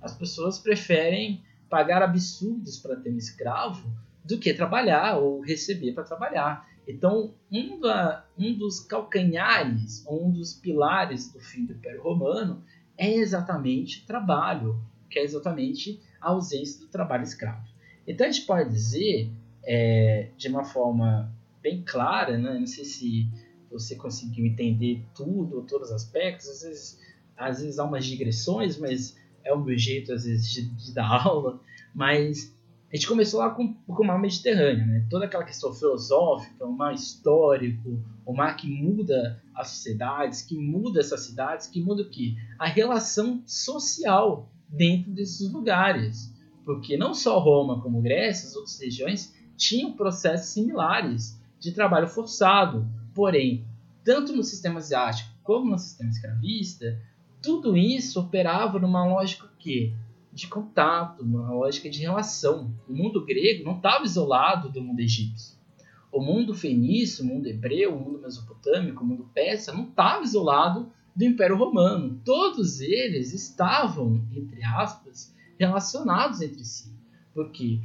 As 0.00 0.16
pessoas 0.16 0.58
preferem 0.58 1.42
pagar 1.68 2.02
absurdos 2.02 2.78
para 2.78 2.96
ter 2.96 3.12
um 3.12 3.18
escravo 3.18 3.92
do 4.24 4.38
que 4.38 4.52
trabalhar 4.54 5.18
ou 5.18 5.40
receber 5.40 5.92
para 5.92 6.04
trabalhar. 6.04 6.68
Então, 6.86 7.34
um, 7.50 7.80
da, 7.80 8.26
um 8.38 8.52
dos 8.54 8.80
calcanhares, 8.80 10.04
um 10.08 10.30
dos 10.30 10.54
pilares 10.54 11.32
do 11.32 11.40
fim 11.40 11.64
do 11.64 11.72
Império 11.72 12.02
Romano 12.02 12.62
é 12.98 13.14
exatamente 13.14 14.04
trabalho, 14.06 14.80
que 15.08 15.18
é 15.18 15.22
exatamente 15.22 16.00
a 16.20 16.30
ausência 16.30 16.80
do 16.80 16.88
trabalho 16.88 17.22
escravo. 17.22 17.66
Então, 18.06 18.26
a 18.26 18.30
gente 18.30 18.46
pode 18.46 18.70
dizer, 18.70 19.30
é, 19.64 20.30
de 20.36 20.48
uma 20.48 20.64
forma 20.64 21.32
bem 21.62 21.82
clara, 21.82 22.36
né? 22.36 22.58
não 22.58 22.66
sei 22.66 22.84
se 22.84 23.28
você 23.70 23.94
conseguiu 23.94 24.46
entender 24.46 25.04
tudo, 25.14 25.62
todos 25.62 25.90
os 25.90 25.94
aspectos, 25.94 26.48
às 26.48 26.62
vezes, 26.62 27.00
às 27.36 27.60
vezes 27.60 27.78
há 27.78 27.84
umas 27.84 28.04
digressões, 28.04 28.76
mas 28.76 29.16
é 29.44 29.52
o 29.52 29.60
meu 29.60 29.78
jeito, 29.78 30.12
às 30.12 30.24
vezes, 30.24 30.50
de, 30.50 30.62
de 30.62 30.92
dar 30.92 31.06
aula, 31.24 31.60
mas 31.94 32.54
a 32.92 32.96
gente 32.96 33.06
começou 33.06 33.38
lá 33.38 33.50
com, 33.50 33.72
com 33.72 34.02
o 34.02 34.06
mar 34.06 34.18
Mediterrâneo, 34.18 34.84
né? 34.84 35.06
Toda 35.08 35.24
aquela 35.24 35.44
questão 35.44 35.72
filosófica, 35.72 36.66
o 36.66 36.72
mar 36.72 36.92
histórico, 36.92 38.02
o 38.26 38.34
mar 38.34 38.56
que 38.56 38.66
muda 38.68 39.40
as 39.54 39.68
sociedades, 39.68 40.42
que 40.42 40.56
muda 40.58 40.98
essas 40.98 41.20
cidades, 41.20 41.68
que 41.68 41.80
muda 41.80 42.02
o 42.02 42.10
quê? 42.10 42.34
A 42.58 42.66
relação 42.66 43.42
social 43.46 44.50
dentro 44.68 45.12
desses 45.12 45.52
lugares. 45.52 46.34
Porque 46.64 46.96
não 46.96 47.14
só 47.14 47.38
Roma, 47.38 47.80
como 47.80 48.02
Grécia, 48.02 48.48
as 48.48 48.56
outras 48.56 48.80
regiões, 48.80 49.32
tinham 49.56 49.92
processos 49.92 50.48
similares 50.48 51.40
de 51.60 51.70
trabalho 51.70 52.08
forçado. 52.08 52.84
Porém, 53.14 53.64
tanto 54.04 54.34
no 54.34 54.42
sistema 54.42 54.78
asiático 54.78 55.30
como 55.44 55.70
no 55.70 55.78
sistema 55.78 56.10
escravista, 56.10 57.00
tudo 57.40 57.76
isso 57.76 58.18
operava 58.18 58.80
numa 58.80 59.06
lógica 59.06 59.48
que 59.60 59.94
de 60.32 60.46
contato, 60.46 61.22
uma 61.22 61.52
lógica 61.52 61.90
de 61.90 62.00
relação. 62.00 62.74
O 62.88 62.92
mundo 62.92 63.24
grego 63.24 63.64
não 63.64 63.76
estava 63.76 64.04
isolado 64.04 64.70
do 64.70 64.82
mundo 64.82 65.00
egípcio. 65.00 65.58
O 66.12 66.20
mundo 66.20 66.54
fenício, 66.54 67.24
o 67.24 67.28
mundo 67.28 67.46
hebreu, 67.46 67.94
o 67.94 68.00
mundo 68.00 68.20
mesopotâmico, 68.20 69.02
o 69.02 69.06
mundo 69.06 69.30
persa 69.32 69.72
não 69.72 69.84
estava 69.84 70.22
isolado 70.22 70.90
do 71.14 71.24
Império 71.24 71.56
Romano. 71.56 72.20
Todos 72.24 72.80
eles 72.80 73.32
estavam, 73.32 74.26
entre 74.34 74.62
aspas, 74.62 75.34
relacionados 75.58 76.40
entre 76.40 76.64
si. 76.64 76.92
Porque 77.32 77.80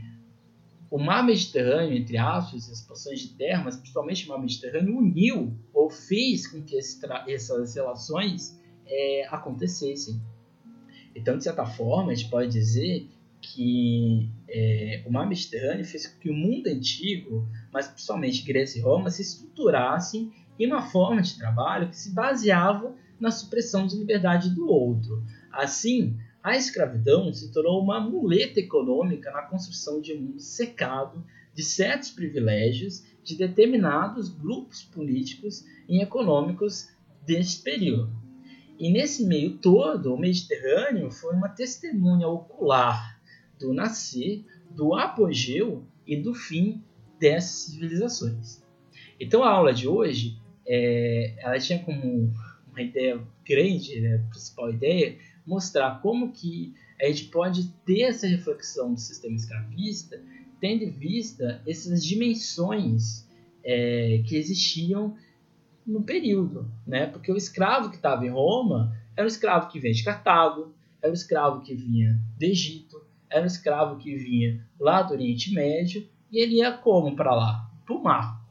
o 0.89 0.97
mar 0.97 1.23
Mediterrâneo, 1.23 1.97
entre 1.97 2.17
aspas, 2.17 2.69
as 2.69 2.81
porções 2.81 3.19
de 3.19 3.29
terra, 3.29 3.63
mas 3.63 3.75
principalmente 3.75 4.25
o 4.25 4.29
mar 4.29 4.39
Mediterrâneo, 4.39 4.97
uniu 4.97 5.53
ou 5.73 5.89
fez 5.89 6.47
com 6.47 6.63
que 6.63 6.77
essas 6.77 7.75
relações 7.75 8.59
é, 8.85 9.27
acontecessem. 9.29 10.21
Então, 11.15 11.37
de 11.37 11.43
certa 11.43 11.65
forma, 11.65 12.11
a 12.11 12.15
gente 12.15 12.29
pode 12.29 12.51
dizer 12.51 13.07
que 13.41 14.29
é, 14.47 15.03
o 15.05 15.11
mar 15.11 15.27
Mediterrâneo 15.27 15.85
fez 15.85 16.07
com 16.07 16.19
que 16.19 16.29
o 16.29 16.33
mundo 16.33 16.67
antigo, 16.67 17.47
mas 17.71 17.87
principalmente 17.87 18.43
Grécia 18.43 18.79
e 18.79 18.81
Roma, 18.81 19.09
se 19.09 19.21
estruturassem 19.21 20.31
em 20.59 20.67
uma 20.67 20.81
forma 20.81 21.21
de 21.21 21.37
trabalho 21.37 21.89
que 21.89 21.97
se 21.97 22.13
baseava 22.13 22.95
na 23.19 23.31
supressão 23.31 23.85
de 23.85 23.97
liberdade 23.97 24.49
do 24.49 24.67
outro. 24.67 25.23
Assim, 25.51 26.17
a 26.43 26.55
escravidão 26.55 27.31
se 27.33 27.51
tornou 27.51 27.81
uma 27.81 27.99
muleta 27.99 28.59
econômica 28.59 29.31
na 29.31 29.43
construção 29.43 30.01
de 30.01 30.13
um 30.13 30.21
mundo 30.21 30.39
secado 30.39 31.25
de 31.53 31.63
certos 31.63 32.11
privilégios 32.11 33.03
de 33.23 33.35
determinados 33.35 34.29
grupos 34.29 34.83
políticos 34.83 35.65
e 35.87 36.01
econômicos 36.01 36.89
deste 37.25 37.63
período. 37.63 38.24
E 38.77 38.91
nesse 38.91 39.25
meio 39.25 39.57
todo, 39.57 40.13
o 40.13 40.19
Mediterrâneo 40.19 41.09
foi 41.09 41.33
uma 41.33 41.49
testemunha 41.49 42.27
ocular 42.27 43.21
do 43.59 43.73
nascer, 43.73 44.43
do 44.69 44.93
apogeu 44.93 45.85
e 46.05 46.17
do 46.17 46.33
fim 46.33 46.83
dessas 47.19 47.71
civilizações. 47.71 48.63
Então 49.19 49.43
a 49.43 49.49
aula 49.49 49.73
de 49.73 49.87
hoje, 49.87 50.37
é, 50.67 51.35
ela 51.37 51.57
tinha 51.57 51.79
como 51.79 52.33
uma 52.69 52.81
ideia 52.81 53.21
grande, 53.47 54.01
né, 54.01 54.15
a 54.15 54.29
principal 54.29 54.69
ideia, 54.69 55.17
mostrar 55.45 56.01
como 56.01 56.31
que 56.31 56.73
a 57.01 57.05
gente 57.05 57.25
pode 57.25 57.69
ter 57.85 58.01
essa 58.01 58.27
reflexão 58.27 58.93
do 58.93 58.99
sistema 58.99 59.35
escravista, 59.35 60.21
tendo 60.59 60.83
em 60.83 60.91
vista 60.91 61.61
essas 61.67 62.03
dimensões 62.03 63.27
é, 63.63 64.21
que 64.25 64.35
existiam 64.35 65.15
no 65.85 66.03
período, 66.03 66.71
né? 66.85 67.05
Porque 67.05 67.31
o 67.31 67.37
escravo 67.37 67.89
que 67.89 67.97
estava 67.97 68.25
em 68.25 68.29
Roma 68.29 68.97
era 69.15 69.25
um 69.25 69.27
escravo 69.27 69.69
que 69.69 69.79
vinha 69.79 69.93
de 69.93 70.03
Cartago, 70.03 70.73
era 71.01 71.11
um 71.11 71.13
escravo 71.13 71.61
que 71.61 71.75
vinha 71.75 72.19
do 72.37 72.43
Egito, 72.43 73.05
era 73.29 73.43
um 73.43 73.47
escravo 73.47 73.97
que 73.97 74.15
vinha 74.15 74.65
lá 74.79 75.01
do 75.01 75.13
Oriente 75.13 75.53
Médio 75.53 76.07
e 76.31 76.39
ele 76.39 76.55
ia 76.55 76.71
como 76.71 77.15
para 77.15 77.33
lá? 77.33 77.71
Para 77.85 77.95
o 77.95 78.03
mar. 78.03 78.43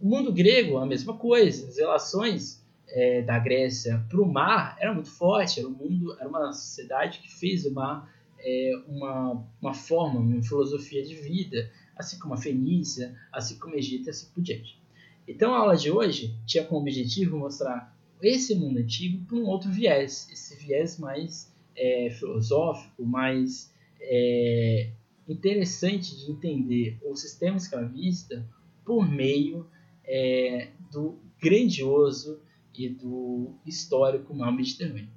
O 0.00 0.08
mundo 0.08 0.32
grego, 0.32 0.78
a 0.78 0.86
mesma 0.86 1.14
coisa. 1.16 1.68
As 1.68 1.78
relações 1.78 2.64
é, 2.88 3.22
da 3.22 3.38
Grécia 3.38 4.04
para 4.08 4.20
o 4.20 4.30
mar 4.30 4.76
eram 4.80 4.94
muito 4.94 5.10
fortes. 5.10 5.58
Era, 5.58 5.68
um 5.68 5.72
mundo, 5.72 6.16
era 6.18 6.28
uma 6.28 6.52
sociedade 6.52 7.20
que 7.20 7.30
fez 7.30 7.64
o 7.64 7.72
mar 7.72 8.12
é, 8.40 8.72
uma, 8.86 9.44
uma 9.60 9.74
forma, 9.74 10.20
uma 10.20 10.42
filosofia 10.42 11.04
de 11.04 11.14
vida, 11.14 11.70
assim 11.96 12.18
como 12.18 12.34
a 12.34 12.36
Fenícia, 12.36 13.16
assim 13.32 13.58
como 13.58 13.74
o 13.74 13.78
Egito 13.78 14.10
assim 14.10 14.28
por 14.32 14.42
diante. 14.42 14.80
Então 15.28 15.54
a 15.54 15.58
aula 15.58 15.76
de 15.76 15.90
hoje 15.90 16.34
tinha 16.46 16.64
como 16.64 16.80
objetivo 16.80 17.36
mostrar 17.36 17.94
esse 18.22 18.54
mundo 18.54 18.78
antigo 18.78 19.22
por 19.26 19.38
um 19.38 19.44
outro 19.44 19.70
viés, 19.70 20.26
esse 20.32 20.56
viés 20.56 20.98
mais 20.98 21.54
é, 21.76 22.08
filosófico, 22.10 23.04
mais 23.04 23.70
é, 24.00 24.90
interessante 25.28 26.16
de 26.16 26.32
entender 26.32 26.98
o 27.04 27.14
sistema 27.14 27.58
escravista 27.58 28.48
por 28.86 29.06
meio 29.06 29.66
é, 30.02 30.70
do 30.90 31.18
grandioso 31.40 32.40
e 32.74 32.88
do 32.88 33.54
histórico 33.66 34.34
mar 34.34 34.50
Mediterrâneo. 34.50 35.10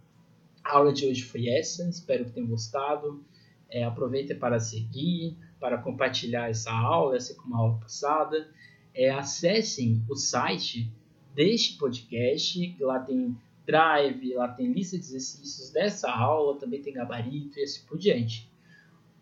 A 0.61 0.77
aula 0.77 0.91
de 0.91 1.05
hoje 1.05 1.23
foi 1.23 1.47
essa, 1.47 1.87
espero 1.87 2.25
que 2.25 2.31
tenham 2.31 2.49
gostado. 2.49 3.23
É, 3.69 3.85
aproveitem 3.85 4.37
para 4.37 4.59
seguir, 4.59 5.37
para 5.57 5.77
compartilhar 5.77 6.49
essa 6.49 6.69
aula, 6.69 7.15
essa 7.15 7.33
como 7.33 7.55
a 7.55 7.59
aula 7.59 7.79
passada 7.79 8.49
é, 8.93 9.09
acessem 9.09 10.03
o 10.09 10.15
site 10.15 10.91
deste 11.33 11.77
podcast, 11.77 12.75
lá 12.79 12.99
tem 12.99 13.35
drive, 13.65 14.33
lá 14.33 14.47
tem 14.49 14.71
lista 14.71 14.97
de 14.97 15.03
exercícios 15.03 15.69
dessa 15.71 16.11
aula, 16.11 16.59
também 16.59 16.81
tem 16.81 16.93
gabarito 16.93 17.59
e 17.59 17.63
assim 17.63 17.85
por 17.87 17.97
diante. 17.97 18.49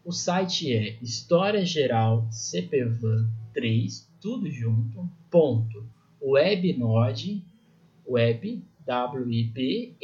O 0.04 0.12
site 0.12 0.74
é 0.74 0.98
História 1.02 1.66
Geral 1.66 2.28
CPVAN 2.32 3.30
3, 3.54 4.10
tudo 4.20 4.50
junto, 4.50 5.08
ponto, 5.30 5.86
webnode, 6.22 7.44
web, 8.08 8.64
W-I-B-N-O-T-E, 8.86 10.00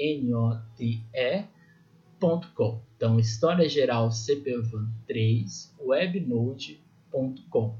ponto 2.19 2.51
com. 2.53 2.81
Então, 2.95 3.19
História 3.19 3.67
Geral 3.67 4.11
CPVAN 4.11 4.87
3, 5.07 5.73
webnode.com. 5.79 7.75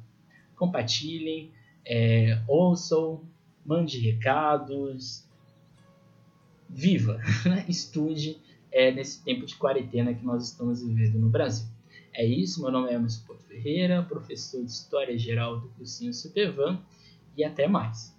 Compartilhem, 0.55 1.51
é, 1.86 2.41
ouçam, 2.47 3.21
mande 3.65 3.99
recados, 3.99 5.25
viva, 6.69 7.19
né? 7.45 7.65
estude 7.67 8.39
é, 8.71 8.91
nesse 8.91 9.23
tempo 9.23 9.45
de 9.45 9.55
quarentena 9.55 10.13
que 10.13 10.25
nós 10.25 10.49
estamos 10.49 10.81
vivendo 10.81 11.19
no 11.19 11.29
Brasil. 11.29 11.67
É 12.13 12.25
isso, 12.25 12.61
meu 12.61 12.71
nome 12.71 12.89
é 12.89 12.93
Emerson 12.93 13.25
Porto 13.25 13.43
Ferreira, 13.43 14.01
professor 14.01 14.63
de 14.63 14.71
História 14.71 15.17
Geral 15.17 15.59
do 15.59 15.67
cursinho 15.69 16.13
Supervan, 16.13 16.79
e 17.36 17.43
até 17.43 17.67
mais. 17.67 18.14